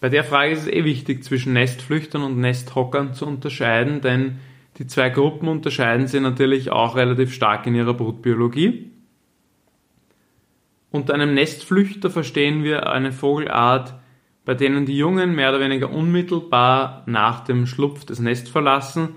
Bei 0.01 0.09
der 0.09 0.25
Frage 0.25 0.53
ist 0.53 0.63
es 0.63 0.69
eh 0.69 0.85
wichtig, 0.85 1.25
zwischen 1.25 1.53
Nestflüchtern 1.53 2.23
und 2.23 2.39
Nesthockern 2.39 3.15
zu 3.15 3.27
unterscheiden, 3.27 4.01
denn 4.01 4.39
die 4.79 4.87
zwei 4.87 5.11
Gruppen 5.11 5.49
unterscheiden 5.49 6.07
sich 6.07 6.21
natürlich 6.21 6.71
auch 6.71 6.95
relativ 6.95 7.35
stark 7.35 7.67
in 7.67 7.75
ihrer 7.75 7.95
Brutbiologie. 7.95 8.91
Unter 10.91 11.15
einem 11.15 11.35
Nestflüchter 11.35 12.11
verstehen 12.11 12.65
wir 12.65 12.91
eine 12.91 13.13
Vogelart, 13.13 13.95
bei 14.45 14.55
denen 14.55 14.87
die 14.87 14.97
Jungen 14.97 15.35
mehr 15.35 15.51
oder 15.51 15.61
weniger 15.61 15.91
unmittelbar 15.91 17.03
nach 17.05 17.45
dem 17.45 17.67
Schlupf 17.67 18.07
das 18.07 18.19
Nest 18.19 18.49
verlassen. 18.49 19.11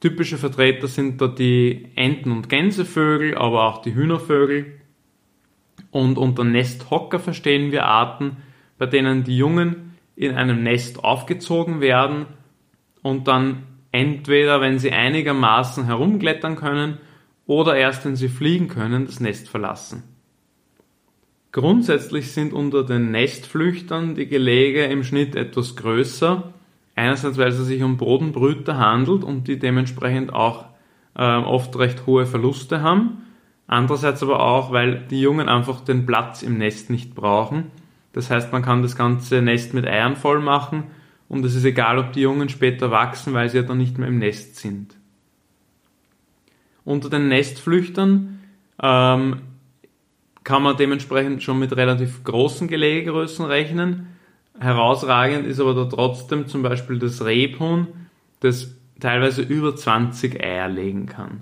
Typische 0.00 0.38
Vertreter 0.38 0.86
sind 0.86 1.20
da 1.20 1.26
die 1.26 1.88
Enten- 1.96 2.30
und 2.30 2.48
Gänsevögel, 2.48 3.36
aber 3.36 3.64
auch 3.64 3.82
die 3.82 3.94
Hühnervögel. 3.94 4.80
Und 5.90 6.18
unter 6.18 6.44
Nesthocker 6.44 7.18
verstehen 7.18 7.72
wir 7.72 7.86
Arten, 7.86 8.36
bei 8.78 8.86
denen 8.86 9.24
die 9.24 9.36
Jungen 9.36 9.96
in 10.14 10.34
einem 10.34 10.62
Nest 10.62 11.02
aufgezogen 11.02 11.80
werden 11.80 12.26
und 13.02 13.26
dann 13.26 13.64
entweder, 13.90 14.60
wenn 14.60 14.78
sie 14.78 14.92
einigermaßen 14.92 15.86
herumklettern 15.86 16.54
können, 16.56 16.98
oder 17.46 17.76
erst, 17.76 18.04
wenn 18.04 18.16
sie 18.16 18.28
fliegen 18.28 18.68
können, 18.68 19.06
das 19.06 19.20
Nest 19.20 19.48
verlassen. 19.48 20.13
Grundsätzlich 21.54 22.32
sind 22.32 22.52
unter 22.52 22.82
den 22.82 23.12
Nestflüchtern 23.12 24.16
die 24.16 24.26
Gelege 24.26 24.86
im 24.86 25.04
Schnitt 25.04 25.36
etwas 25.36 25.76
größer. 25.76 26.52
Einerseits, 26.96 27.38
weil 27.38 27.50
es 27.50 27.58
sich 27.58 27.80
um 27.84 27.96
Bodenbrüter 27.96 28.76
handelt 28.76 29.22
und 29.22 29.46
die 29.46 29.56
dementsprechend 29.56 30.32
auch 30.32 30.64
äh, 31.14 31.22
oft 31.22 31.78
recht 31.78 32.06
hohe 32.06 32.26
Verluste 32.26 32.82
haben. 32.82 33.18
Andererseits 33.68 34.20
aber 34.24 34.40
auch, 34.40 34.72
weil 34.72 35.06
die 35.08 35.20
Jungen 35.20 35.48
einfach 35.48 35.80
den 35.80 36.06
Platz 36.06 36.42
im 36.42 36.58
Nest 36.58 36.90
nicht 36.90 37.14
brauchen. 37.14 37.70
Das 38.12 38.30
heißt, 38.30 38.52
man 38.52 38.62
kann 38.62 38.82
das 38.82 38.96
ganze 38.96 39.40
Nest 39.40 39.74
mit 39.74 39.86
Eiern 39.86 40.16
voll 40.16 40.40
machen 40.40 40.82
und 41.28 41.44
es 41.44 41.54
ist 41.54 41.64
egal, 41.64 41.98
ob 41.98 42.12
die 42.14 42.22
Jungen 42.22 42.48
später 42.48 42.90
wachsen, 42.90 43.32
weil 43.32 43.48
sie 43.48 43.58
ja 43.58 43.62
dann 43.62 43.78
nicht 43.78 43.96
mehr 43.96 44.08
im 44.08 44.18
Nest 44.18 44.56
sind. 44.56 44.96
Unter 46.84 47.08
den 47.10 47.28
Nestflüchtern 47.28 48.40
ähm, 48.82 49.36
kann 50.44 50.62
man 50.62 50.76
dementsprechend 50.76 51.42
schon 51.42 51.58
mit 51.58 51.74
relativ 51.76 52.22
großen 52.22 52.68
Gelegegrößen 52.68 53.44
rechnen. 53.44 54.08
Herausragend 54.60 55.46
ist 55.46 55.58
aber 55.58 55.74
da 55.74 55.86
trotzdem 55.86 56.46
zum 56.46 56.62
Beispiel 56.62 56.98
das 56.98 57.24
Rebhuhn, 57.24 57.88
das 58.40 58.76
teilweise 59.00 59.42
über 59.42 59.74
20 59.74 60.42
Eier 60.42 60.68
legen 60.68 61.06
kann. 61.06 61.40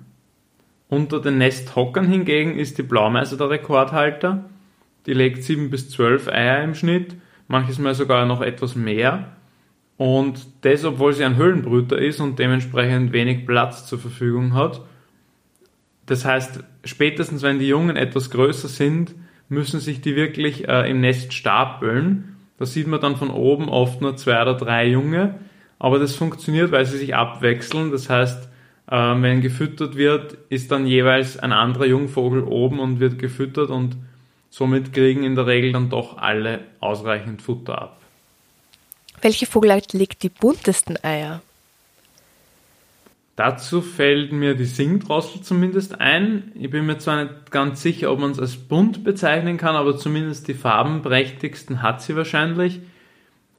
Unter 0.89 1.21
den 1.21 1.39
Nesthockern 1.39 2.07
hingegen 2.07 2.59
ist 2.59 2.79
die 2.79 2.83
Blaumeise 2.83 3.37
der 3.37 3.51
Rekordhalter. 3.51 4.45
Die 5.07 5.15
legt 5.15 5.43
7 5.43 5.71
bis 5.71 5.91
12 5.91 6.29
Eier 6.29 6.63
im 6.63 6.75
Schnitt, 6.75 7.17
manches 7.49 7.79
Mal 7.79 7.95
sogar 7.95 8.25
noch 8.25 8.41
etwas 8.41 8.77
mehr. 8.77 9.33
Und 9.97 10.47
das, 10.63 10.85
obwohl 10.85 11.13
sie 11.13 11.25
ein 11.25 11.37
Höhlenbrüter 11.37 11.99
ist 11.99 12.21
und 12.21 12.39
dementsprechend 12.39 13.13
wenig 13.13 13.47
Platz 13.47 13.87
zur 13.87 13.99
Verfügung 13.99 14.55
hat. 14.55 14.81
Das 16.13 16.27
heißt, 16.27 16.61
spätestens 16.85 17.41
wenn 17.41 17.59
die 17.59 17.69
Jungen 17.69 17.97
etwas 17.97 18.29
größer 18.29 18.69
sind, 18.69 19.15
müssen 19.49 19.81
sich 19.81 20.03
die 20.03 20.15
wirklich 20.15 20.69
äh, 20.69 20.91
im 20.91 21.01
Nest 21.01 21.33
stapeln. 21.33 22.37
Da 22.59 22.67
sieht 22.67 22.87
man 22.87 23.01
dann 23.01 23.17
von 23.17 23.31
oben 23.31 23.71
oft 23.71 24.03
nur 24.03 24.15
zwei 24.19 24.43
oder 24.43 24.53
drei 24.53 24.89
Junge. 24.89 25.37
Aber 25.79 25.99
das 25.99 26.15
funktioniert, 26.15 26.71
weil 26.71 26.85
sie 26.85 26.99
sich 26.99 27.15
abwechseln. 27.15 27.93
Das 27.93 28.11
heißt, 28.11 28.47
äh, 28.91 28.95
wenn 28.95 29.41
gefüttert 29.41 29.97
wird, 29.97 30.37
ist 30.51 30.71
dann 30.71 30.87
jeweils 30.87 31.39
ein 31.39 31.53
anderer 31.53 31.87
Jungvogel 31.87 32.43
oben 32.43 32.79
und 32.79 33.01
wird 33.01 33.19
gefüttert 33.19 33.71
und 33.71 33.97
somit 34.51 34.93
kriegen 34.93 35.25
in 35.25 35.35
der 35.35 35.47
Regel 35.47 35.73
dann 35.73 35.89
doch 35.89 36.19
alle 36.19 36.61
ausreichend 36.81 37.41
Futter 37.41 37.81
ab. 37.81 38.03
Welche 39.23 39.47
Vogelart 39.47 39.95
legt 39.95 40.25
die 40.25 40.29
buntesten 40.29 41.03
Eier? 41.03 41.41
Dazu 43.43 43.83
fällt 43.83 44.31
mir 44.31 44.55
die 44.55 44.67
Singdrossel 44.67 45.41
zumindest 45.41 46.01
ein. 46.01 46.53
Ich 46.55 46.71
bin 46.71 46.87
mir 46.87 46.99
zwar 46.99 47.25
nicht 47.25 47.51
ganz 47.51 47.83
sicher, 47.83 48.13
ob 48.13 48.21
man 48.21 48.31
es 48.31 48.39
als 48.39 48.55
bunt 48.55 49.03
bezeichnen 49.03 49.57
kann, 49.57 49.75
aber 49.75 49.97
zumindest 49.97 50.47
die 50.47 50.55
farbenprächtigsten 50.55 51.83
hat 51.83 52.03
sie 52.03 52.15
wahrscheinlich. 52.15 52.79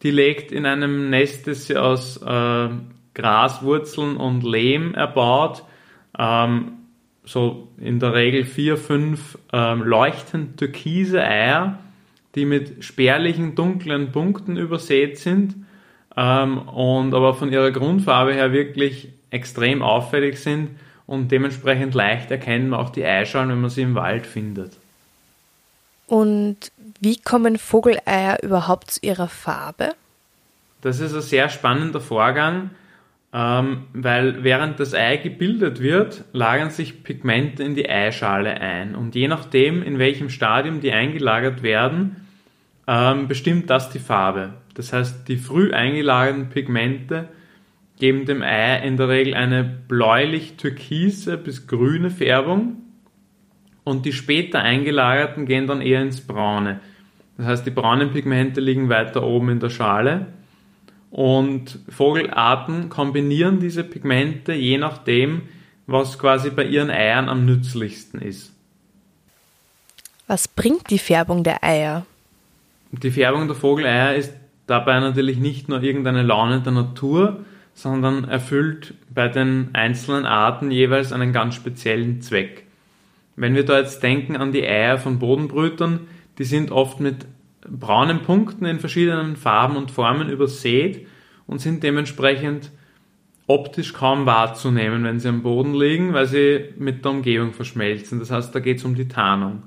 Die 0.01 0.11
legt 0.11 0.53
in 0.53 0.65
einem 0.65 1.09
Nest, 1.09 1.47
das 1.47 1.67
sie 1.67 1.75
aus 1.75 2.15
äh, 2.15 2.69
Graswurzeln 3.13 4.15
und 4.15 4.45
Lehm 4.45 4.93
erbaut, 4.95 5.65
ähm, 6.17 6.71
so 7.25 7.67
in 7.77 7.99
der 7.99 8.13
Regel 8.13 8.45
vier, 8.45 8.77
fünf 8.77 9.37
ähm, 9.51 9.83
leuchtend 9.83 10.59
türkise 10.59 11.21
Eier, 11.21 11.79
die 12.35 12.45
mit 12.45 12.85
spärlichen 12.85 13.53
dunklen 13.53 14.13
Punkten 14.13 14.55
übersät 14.55 15.17
sind 15.17 15.55
ähm, 16.15 16.59
und 16.69 17.13
aber 17.13 17.33
von 17.33 17.51
ihrer 17.51 17.71
Grundfarbe 17.71 18.33
her 18.33 18.53
wirklich 18.53 19.09
extrem 19.33 19.81
auffällig 19.81 20.39
sind 20.39 20.69
und 21.05 21.31
dementsprechend 21.31 21.93
leicht 21.93 22.31
erkennen 22.31 22.69
wir 22.69 22.79
auch 22.79 22.89
die 22.89 23.05
Eischalen, 23.05 23.49
wenn 23.49 23.61
man 23.61 23.69
sie 23.69 23.81
im 23.81 23.95
Wald 23.95 24.25
findet. 24.25 24.71
Und 26.07 26.57
wie 26.99 27.17
kommen 27.17 27.57
Vogeleier 27.57 28.41
überhaupt 28.43 28.91
zu 28.91 28.99
ihrer 29.01 29.27
Farbe? 29.27 29.95
Das 30.81 30.99
ist 30.99 31.13
ein 31.13 31.21
sehr 31.21 31.49
spannender 31.49 32.01
Vorgang, 32.01 32.69
ähm, 33.33 33.85
weil 33.93 34.43
während 34.43 34.79
das 34.79 34.93
Ei 34.93 35.17
gebildet 35.17 35.79
wird, 35.79 36.23
lagern 36.33 36.69
sich 36.69 37.03
Pigmente 37.03 37.63
in 37.63 37.75
die 37.75 37.89
Eischale 37.89 38.51
ein. 38.59 38.95
Und 38.95 39.15
je 39.15 39.27
nachdem, 39.27 39.81
in 39.81 39.97
welchem 39.97 40.29
Stadium 40.29 40.81
die 40.81 40.91
eingelagert 40.91 41.63
werden, 41.63 42.27
ähm, 42.87 43.27
bestimmt 43.27 43.69
das 43.69 43.89
die 43.89 43.99
Farbe. 43.99 44.53
Das 44.75 44.93
heißt, 44.93 45.27
die 45.27 45.37
früh 45.37 45.71
eingelagerten 45.71 46.49
Pigmente 46.49 47.29
geben 48.03 48.25
dem 48.25 48.41
Ei 48.41 48.85
in 48.85 48.97
der 48.97 49.07
Regel 49.07 49.33
eine 49.33 49.63
bläulich-türkise 49.63 51.37
bis 51.37 51.67
grüne 51.67 52.09
Färbung 52.11 52.81
und 53.85 54.05
die 54.05 54.11
später 54.11 54.59
eingelagerten 54.59 55.45
gehen 55.45 55.67
dann 55.67 55.79
eher 55.79 56.01
ins 56.01 56.19
Braune. 56.19 56.81
Das 57.37 57.45
heißt, 57.45 57.65
die 57.65 57.71
braunen 57.71 58.11
Pigmente 58.11 58.59
liegen 58.59 58.89
weiter 58.89 59.23
oben 59.23 59.51
in 59.51 59.61
der 59.61 59.69
Schale. 59.69 60.25
Und 61.11 61.79
Vogelarten 61.87 62.89
kombinieren 62.89 63.61
diese 63.61 63.85
Pigmente 63.85 64.51
je 64.51 64.77
nachdem, 64.77 65.43
was 65.87 66.19
quasi 66.19 66.49
bei 66.49 66.65
ihren 66.65 66.89
Eiern 66.89 67.29
am 67.29 67.45
nützlichsten 67.45 68.19
ist. 68.19 68.51
Was 70.27 70.49
bringt 70.49 70.89
die 70.89 70.99
Färbung 70.99 71.45
der 71.45 71.63
Eier? 71.63 72.05
Die 72.91 73.11
Färbung 73.11 73.47
der 73.47 73.55
Vogeleier 73.55 74.15
ist 74.15 74.33
dabei 74.67 74.99
natürlich 74.99 75.37
nicht 75.37 75.69
nur 75.69 75.81
irgendeine 75.81 76.23
Laune 76.23 76.59
der 76.59 76.73
Natur, 76.73 77.45
sondern 77.73 78.23
erfüllt 78.25 78.93
bei 79.13 79.27
den 79.27 79.69
einzelnen 79.73 80.25
Arten 80.25 80.71
jeweils 80.71 81.11
einen 81.11 81.33
ganz 81.33 81.55
speziellen 81.55 82.21
Zweck. 82.21 82.65
Wenn 83.35 83.55
wir 83.55 83.65
da 83.65 83.79
jetzt 83.79 84.03
denken 84.03 84.35
an 84.37 84.51
die 84.51 84.63
Eier 84.63 84.99
von 84.99 85.19
Bodenbrütern, 85.19 86.01
die 86.37 86.43
sind 86.43 86.71
oft 86.71 86.99
mit 86.99 87.25
braunen 87.67 88.21
Punkten 88.21 88.65
in 88.65 88.79
verschiedenen 88.79 89.35
Farben 89.35 89.75
und 89.75 89.91
Formen 89.91 90.29
übersät 90.29 91.07
und 91.47 91.59
sind 91.59 91.83
dementsprechend 91.83 92.71
optisch 93.47 93.93
kaum 93.93 94.25
wahrzunehmen, 94.25 95.03
wenn 95.03 95.19
sie 95.19 95.27
am 95.27 95.43
Boden 95.43 95.73
liegen, 95.73 96.13
weil 96.13 96.27
sie 96.27 96.65
mit 96.77 97.03
der 97.03 97.11
Umgebung 97.11 97.53
verschmelzen. 97.53 98.19
Das 98.19 98.31
heißt, 98.31 98.53
da 98.53 98.59
geht 98.59 98.77
es 98.77 98.85
um 98.85 98.95
die 98.95 99.07
Tarnung. 99.07 99.63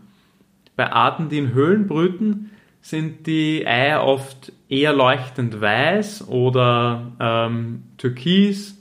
Bei 0.76 0.92
Arten, 0.92 1.28
die 1.28 1.38
in 1.38 1.52
Höhlen 1.52 1.86
brüten, 1.86 2.50
sind 2.88 3.26
die 3.26 3.66
Eier 3.66 4.04
oft 4.04 4.52
eher 4.68 4.92
leuchtend 4.92 5.60
weiß 5.60 6.28
oder 6.28 7.10
ähm, 7.18 7.82
türkis, 7.98 8.80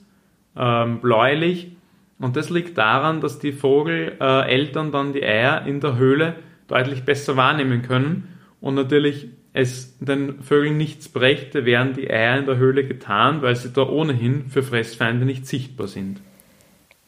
ähm, 0.56 1.00
bläulich. 1.00 1.72
Und 2.20 2.36
das 2.36 2.48
liegt 2.48 2.78
daran, 2.78 3.20
dass 3.20 3.40
die 3.40 3.50
Vogeleltern 3.50 4.88
äh, 4.88 4.90
dann 4.92 5.12
die 5.12 5.24
Eier 5.24 5.66
in 5.66 5.80
der 5.80 5.96
Höhle 5.96 6.36
deutlich 6.68 7.02
besser 7.02 7.36
wahrnehmen 7.36 7.82
können 7.82 8.28
und 8.60 8.76
natürlich 8.76 9.28
es 9.52 9.98
den 9.98 10.40
Vögeln 10.40 10.76
nichts 10.76 11.08
brächte, 11.08 11.64
wären 11.64 11.94
die 11.94 12.08
Eier 12.08 12.38
in 12.38 12.46
der 12.46 12.58
Höhle 12.58 12.86
getan, 12.86 13.42
weil 13.42 13.56
sie 13.56 13.72
da 13.72 13.88
ohnehin 13.88 14.50
für 14.50 14.62
Fressfeinde 14.62 15.26
nicht 15.26 15.48
sichtbar 15.48 15.88
sind. 15.88 16.20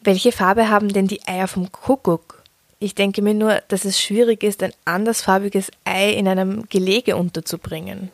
Welche 0.02 0.32
Farbe 0.32 0.68
haben 0.68 0.88
denn 0.88 1.06
die 1.06 1.22
Eier 1.28 1.46
vom 1.46 1.70
Kuckuck? 1.70 2.37
Ich 2.80 2.94
denke 2.94 3.22
mir 3.22 3.34
nur, 3.34 3.60
dass 3.68 3.84
es 3.84 4.00
schwierig 4.00 4.44
ist, 4.44 4.62
ein 4.62 4.72
andersfarbiges 4.84 5.70
Ei 5.84 6.12
in 6.12 6.28
einem 6.28 6.68
Gelege 6.68 7.16
unterzubringen 7.16 8.10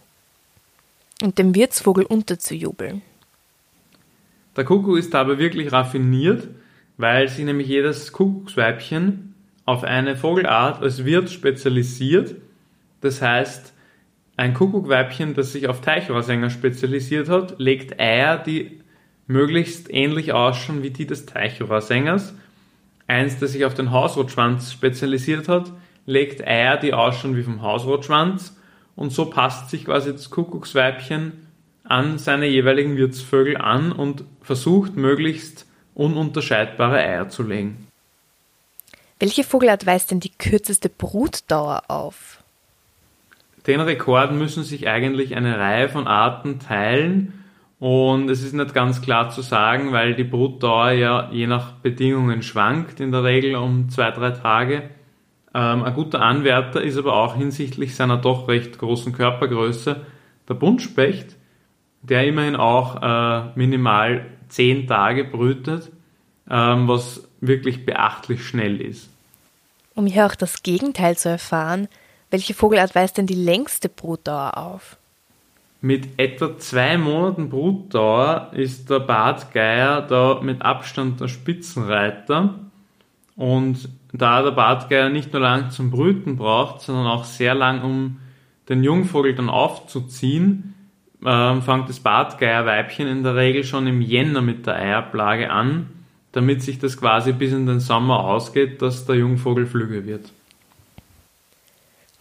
und 1.22 1.38
dem 1.38 1.54
Wirtsvogel 1.54 2.04
unterzujubeln. 2.04 3.02
Der 4.56 4.64
Kuckuck 4.64 4.98
ist 4.98 5.12
dabei 5.12 5.38
wirklich 5.38 5.72
raffiniert, 5.72 6.48
weil 6.96 7.28
sich 7.28 7.44
nämlich 7.44 7.68
jedes 7.68 8.12
Kuckucksweibchen 8.12 9.34
auf 9.66 9.84
eine 9.84 10.16
Vogelart 10.16 10.80
als 10.82 11.04
Wirt 11.04 11.30
spezialisiert. 11.30 12.36
Das 13.00 13.20
heißt, 13.20 13.72
ein 14.36 14.54
Kuckuckweibchen, 14.54 15.34
das 15.34 15.52
sich 15.52 15.68
auf 15.68 15.80
Teichrohrsänger 15.80 16.50
spezialisiert 16.50 17.28
hat, 17.28 17.58
legt 17.58 18.00
Eier, 18.00 18.38
die 18.38 18.80
möglichst 19.26 19.92
ähnlich 19.92 20.32
ausschauen 20.32 20.82
wie 20.82 20.90
die 20.90 21.06
des 21.06 21.26
Teichrohrsängers. 21.26 22.34
Eins, 23.06 23.38
das 23.38 23.52
sich 23.52 23.64
auf 23.64 23.74
den 23.74 23.90
Hausrotschwanz 23.90 24.72
spezialisiert 24.72 25.48
hat, 25.48 25.70
legt 26.06 26.46
Eier, 26.46 26.76
die 26.76 26.94
ausschauen 26.94 27.36
wie 27.36 27.42
vom 27.42 27.62
Hausrotschwanz. 27.62 28.56
Und 28.96 29.12
so 29.12 29.26
passt 29.26 29.70
sich 29.70 29.84
quasi 29.84 30.12
das 30.12 30.30
Kuckucksweibchen 30.30 31.46
an 31.84 32.18
seine 32.18 32.46
jeweiligen 32.46 32.96
Wirtsvögel 32.96 33.56
an 33.56 33.92
und 33.92 34.24
versucht 34.40 34.96
möglichst 34.96 35.66
ununterscheidbare 35.94 36.98
Eier 36.98 37.28
zu 37.28 37.42
legen. 37.42 37.86
Welche 39.18 39.44
Vogelart 39.44 39.86
weist 39.86 40.10
denn 40.10 40.20
die 40.20 40.32
kürzeste 40.32 40.88
Brutdauer 40.88 41.82
auf? 41.88 42.42
Den 43.66 43.80
Rekord 43.80 44.32
müssen 44.32 44.64
sich 44.64 44.88
eigentlich 44.88 45.36
eine 45.36 45.58
Reihe 45.58 45.88
von 45.88 46.06
Arten 46.06 46.58
teilen 46.58 47.43
und 47.84 48.30
es 48.30 48.42
ist 48.42 48.54
nicht 48.54 48.72
ganz 48.72 49.02
klar 49.02 49.28
zu 49.28 49.42
sagen, 49.42 49.92
weil 49.92 50.14
die 50.14 50.24
Brutdauer 50.24 50.92
ja 50.92 51.28
je 51.30 51.46
nach 51.46 51.72
Bedingungen 51.72 52.42
schwankt, 52.42 52.98
in 52.98 53.12
der 53.12 53.24
Regel 53.24 53.56
um 53.56 53.90
zwei, 53.90 54.10
drei 54.10 54.30
Tage. 54.30 54.88
Ähm, 55.52 55.82
ein 55.82 55.92
guter 55.92 56.22
Anwärter 56.22 56.80
ist 56.80 56.96
aber 56.96 57.14
auch 57.14 57.36
hinsichtlich 57.36 57.94
seiner 57.94 58.16
doch 58.16 58.48
recht 58.48 58.78
großen 58.78 59.12
Körpergröße 59.12 60.00
der 60.48 60.54
Buntspecht, 60.54 61.36
der 62.00 62.26
immerhin 62.26 62.56
auch 62.56 63.02
äh, 63.02 63.50
minimal 63.54 64.30
zehn 64.48 64.86
Tage 64.86 65.24
brütet, 65.24 65.92
ähm, 66.48 66.88
was 66.88 67.28
wirklich 67.42 67.84
beachtlich 67.84 68.46
schnell 68.46 68.80
ist. 68.80 69.10
Um 69.94 70.06
hier 70.06 70.24
auch 70.24 70.36
das 70.36 70.62
Gegenteil 70.62 71.18
zu 71.18 71.28
erfahren, 71.28 71.88
welche 72.30 72.54
Vogelart 72.54 72.94
weist 72.94 73.18
denn 73.18 73.26
die 73.26 73.34
längste 73.34 73.90
Brutdauer 73.90 74.56
auf? 74.56 74.96
Mit 75.84 76.18
etwa 76.18 76.56
zwei 76.56 76.96
Monaten 76.96 77.50
Brutdauer 77.50 78.52
ist 78.52 78.88
der 78.88 79.00
Bartgeier 79.00 80.00
da 80.00 80.40
mit 80.42 80.62
Abstand 80.62 81.20
der 81.20 81.28
Spitzenreiter. 81.28 82.54
Und 83.36 83.90
da 84.10 84.42
der 84.42 84.52
Bartgeier 84.52 85.10
nicht 85.10 85.34
nur 85.34 85.42
lang 85.42 85.68
zum 85.72 85.90
Brüten 85.90 86.36
braucht, 86.36 86.80
sondern 86.80 87.06
auch 87.06 87.26
sehr 87.26 87.54
lang, 87.54 87.82
um 87.82 88.16
den 88.70 88.82
Jungvogel 88.82 89.34
dann 89.34 89.50
aufzuziehen, 89.50 90.72
äh, 91.22 91.60
fängt 91.60 91.90
das 91.90 92.00
Bartgeierweibchen 92.00 93.06
in 93.06 93.22
der 93.22 93.36
Regel 93.36 93.62
schon 93.62 93.86
im 93.86 94.00
Jänner 94.00 94.40
mit 94.40 94.66
der 94.66 94.76
Eiablage 94.76 95.50
an, 95.50 95.90
damit 96.32 96.62
sich 96.62 96.78
das 96.78 96.98
quasi 96.98 97.34
bis 97.34 97.52
in 97.52 97.66
den 97.66 97.80
Sommer 97.80 98.20
ausgeht, 98.20 98.80
dass 98.80 99.04
der 99.04 99.16
Jungvogel 99.16 99.66
flügge 99.66 100.06
wird. 100.06 100.32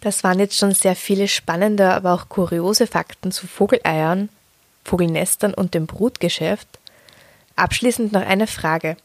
Das 0.03 0.21
waren 0.25 0.37
jetzt 0.37 0.57
schon 0.57 0.73
sehr 0.73 0.97
viele 0.97 1.29
spannende, 1.29 1.93
aber 1.93 2.13
auch 2.13 2.27
kuriose 2.27 2.87
Fakten 2.87 3.31
zu 3.31 3.47
Vogeleiern, 3.47 4.27
Vogelnestern 4.83 5.53
und 5.53 5.73
dem 5.73 5.85
Brutgeschäft. 5.85 6.67
Abschließend 7.55 8.11
noch 8.11 8.21
eine 8.21 8.47
Frage. 8.47 8.97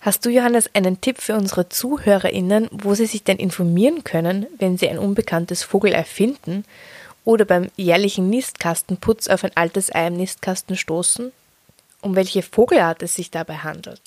Hast 0.00 0.26
du, 0.26 0.30
Johannes, 0.30 0.68
einen 0.74 1.00
Tipp 1.00 1.20
für 1.20 1.36
unsere 1.36 1.68
ZuhörerInnen, 1.68 2.68
wo 2.72 2.94
sie 2.96 3.06
sich 3.06 3.22
denn 3.22 3.36
informieren 3.36 4.02
können, 4.02 4.48
wenn 4.58 4.76
sie 4.76 4.88
ein 4.88 4.98
unbekanntes 4.98 5.62
Vogelei 5.62 6.02
finden 6.02 6.64
oder 7.24 7.44
beim 7.44 7.70
jährlichen 7.76 8.28
Nistkastenputz 8.28 9.28
auf 9.28 9.44
ein 9.44 9.52
altes 9.54 9.94
Ei 9.94 10.08
im 10.08 10.16
Nistkasten 10.16 10.76
stoßen? 10.76 11.30
Um 12.00 12.16
welche 12.16 12.42
Vogelart 12.42 13.04
es 13.04 13.14
sich 13.14 13.30
dabei 13.30 13.58
handelt? 13.58 14.02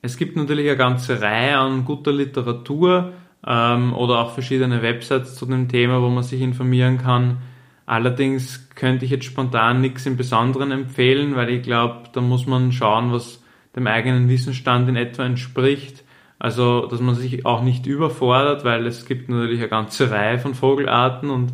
Es 0.00 0.16
gibt 0.16 0.34
natürlich 0.34 0.66
eine 0.66 0.78
ganze 0.78 1.20
Reihe 1.20 1.58
an 1.58 1.84
guter 1.84 2.12
Literatur 2.12 3.12
ähm, 3.46 3.94
oder 3.94 4.20
auch 4.20 4.32
verschiedene 4.32 4.82
Websites 4.82 5.36
zu 5.36 5.46
dem 5.46 5.68
Thema, 5.68 6.02
wo 6.02 6.08
man 6.08 6.22
sich 6.22 6.40
informieren 6.40 6.98
kann. 6.98 7.38
Allerdings 7.86 8.68
könnte 8.74 9.04
ich 9.04 9.10
jetzt 9.10 9.24
spontan 9.24 9.80
nichts 9.80 10.06
im 10.06 10.16
Besonderen 10.16 10.72
empfehlen, 10.72 11.36
weil 11.36 11.50
ich 11.50 11.62
glaube, 11.62 12.08
da 12.12 12.20
muss 12.20 12.46
man 12.46 12.72
schauen, 12.72 13.12
was 13.12 13.42
dem 13.76 13.86
eigenen 13.86 14.28
Wissensstand 14.28 14.88
in 14.88 14.96
etwa 14.96 15.24
entspricht. 15.24 16.02
Also, 16.38 16.86
dass 16.86 17.00
man 17.00 17.14
sich 17.14 17.46
auch 17.46 17.62
nicht 17.62 17.86
überfordert, 17.86 18.64
weil 18.64 18.86
es 18.86 19.06
gibt 19.06 19.28
natürlich 19.28 19.60
eine 19.60 19.68
ganze 19.68 20.10
Reihe 20.10 20.38
von 20.38 20.54
Vogelarten 20.54 21.30
und 21.30 21.52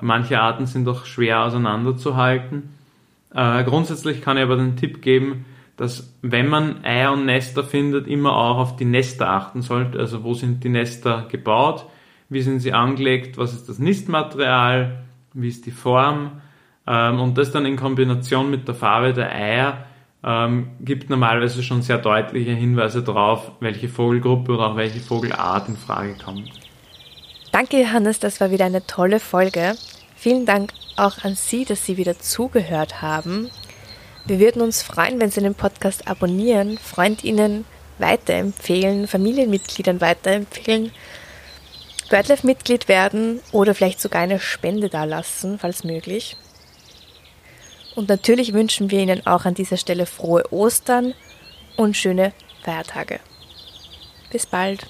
Manche 0.00 0.40
Arten 0.40 0.66
sind 0.66 0.86
auch 0.88 1.06
schwer 1.06 1.42
auseinanderzuhalten. 1.44 2.74
Äh, 3.34 3.64
grundsätzlich 3.64 4.20
kann 4.20 4.36
ich 4.36 4.42
aber 4.42 4.56
den 4.56 4.76
Tipp 4.76 5.00
geben, 5.00 5.46
dass 5.76 6.14
wenn 6.22 6.48
man 6.48 6.84
Eier 6.84 7.12
und 7.12 7.26
Nester 7.26 7.62
findet, 7.62 8.06
immer 8.06 8.36
auch 8.36 8.58
auf 8.58 8.76
die 8.76 8.84
Nester 8.84 9.28
achten 9.28 9.62
sollte. 9.62 9.98
Also 9.98 10.24
wo 10.24 10.34
sind 10.34 10.64
die 10.64 10.68
Nester 10.68 11.26
gebaut? 11.30 11.86
Wie 12.28 12.42
sind 12.42 12.60
sie 12.60 12.72
angelegt? 12.72 13.38
Was 13.38 13.52
ist 13.52 13.68
das 13.68 13.78
Nistmaterial? 13.78 15.04
Wie 15.34 15.48
ist 15.48 15.66
die 15.66 15.70
Form? 15.70 16.40
Ähm, 16.86 17.20
und 17.20 17.36
das 17.36 17.52
dann 17.52 17.66
in 17.66 17.76
Kombination 17.76 18.50
mit 18.50 18.66
der 18.66 18.74
Farbe 18.74 19.12
der 19.12 19.30
Eier 19.30 19.86
ähm, 20.24 20.70
gibt 20.80 21.10
normalerweise 21.10 21.62
schon 21.62 21.82
sehr 21.82 21.98
deutliche 21.98 22.52
Hinweise 22.52 23.02
darauf, 23.02 23.52
welche 23.60 23.88
Vogelgruppe 23.88 24.52
oder 24.52 24.70
auch 24.70 24.76
welche 24.76 25.00
Vogelart 25.00 25.68
in 25.68 25.76
Frage 25.76 26.16
kommt. 26.22 26.50
Danke, 27.52 27.80
Johannes, 27.80 28.18
das 28.18 28.40
war 28.40 28.50
wieder 28.50 28.64
eine 28.64 28.86
tolle 28.86 29.20
Folge. 29.20 29.74
Vielen 30.16 30.46
Dank 30.46 30.72
auch 30.96 31.22
an 31.24 31.34
Sie, 31.34 31.64
dass 31.64 31.84
Sie 31.84 31.96
wieder 31.96 32.18
zugehört 32.18 33.02
haben. 33.02 33.50
Wir 34.26 34.40
würden 34.40 34.60
uns 34.60 34.82
freuen, 34.82 35.20
wenn 35.20 35.30
Sie 35.30 35.40
den 35.40 35.54
Podcast 35.54 36.08
abonnieren, 36.08 36.78
Freundinnen 36.78 37.64
weiterempfehlen, 37.98 39.06
Familienmitgliedern 39.06 40.00
weiterempfehlen, 40.00 40.90
BirdLife-Mitglied 42.10 42.88
werden 42.88 43.40
oder 43.52 43.74
vielleicht 43.74 44.00
sogar 44.00 44.22
eine 44.22 44.40
Spende 44.40 44.88
dalassen, 44.88 45.60
falls 45.60 45.84
möglich. 45.84 46.36
Und 47.94 48.08
natürlich 48.08 48.52
wünschen 48.52 48.90
wir 48.90 49.00
Ihnen 49.00 49.26
auch 49.26 49.44
an 49.44 49.54
dieser 49.54 49.76
Stelle 49.76 50.06
frohe 50.06 50.52
Ostern 50.52 51.14
und 51.76 51.96
schöne 51.96 52.32
Feiertage. 52.64 53.20
Bis 54.30 54.44
bald. 54.44 54.86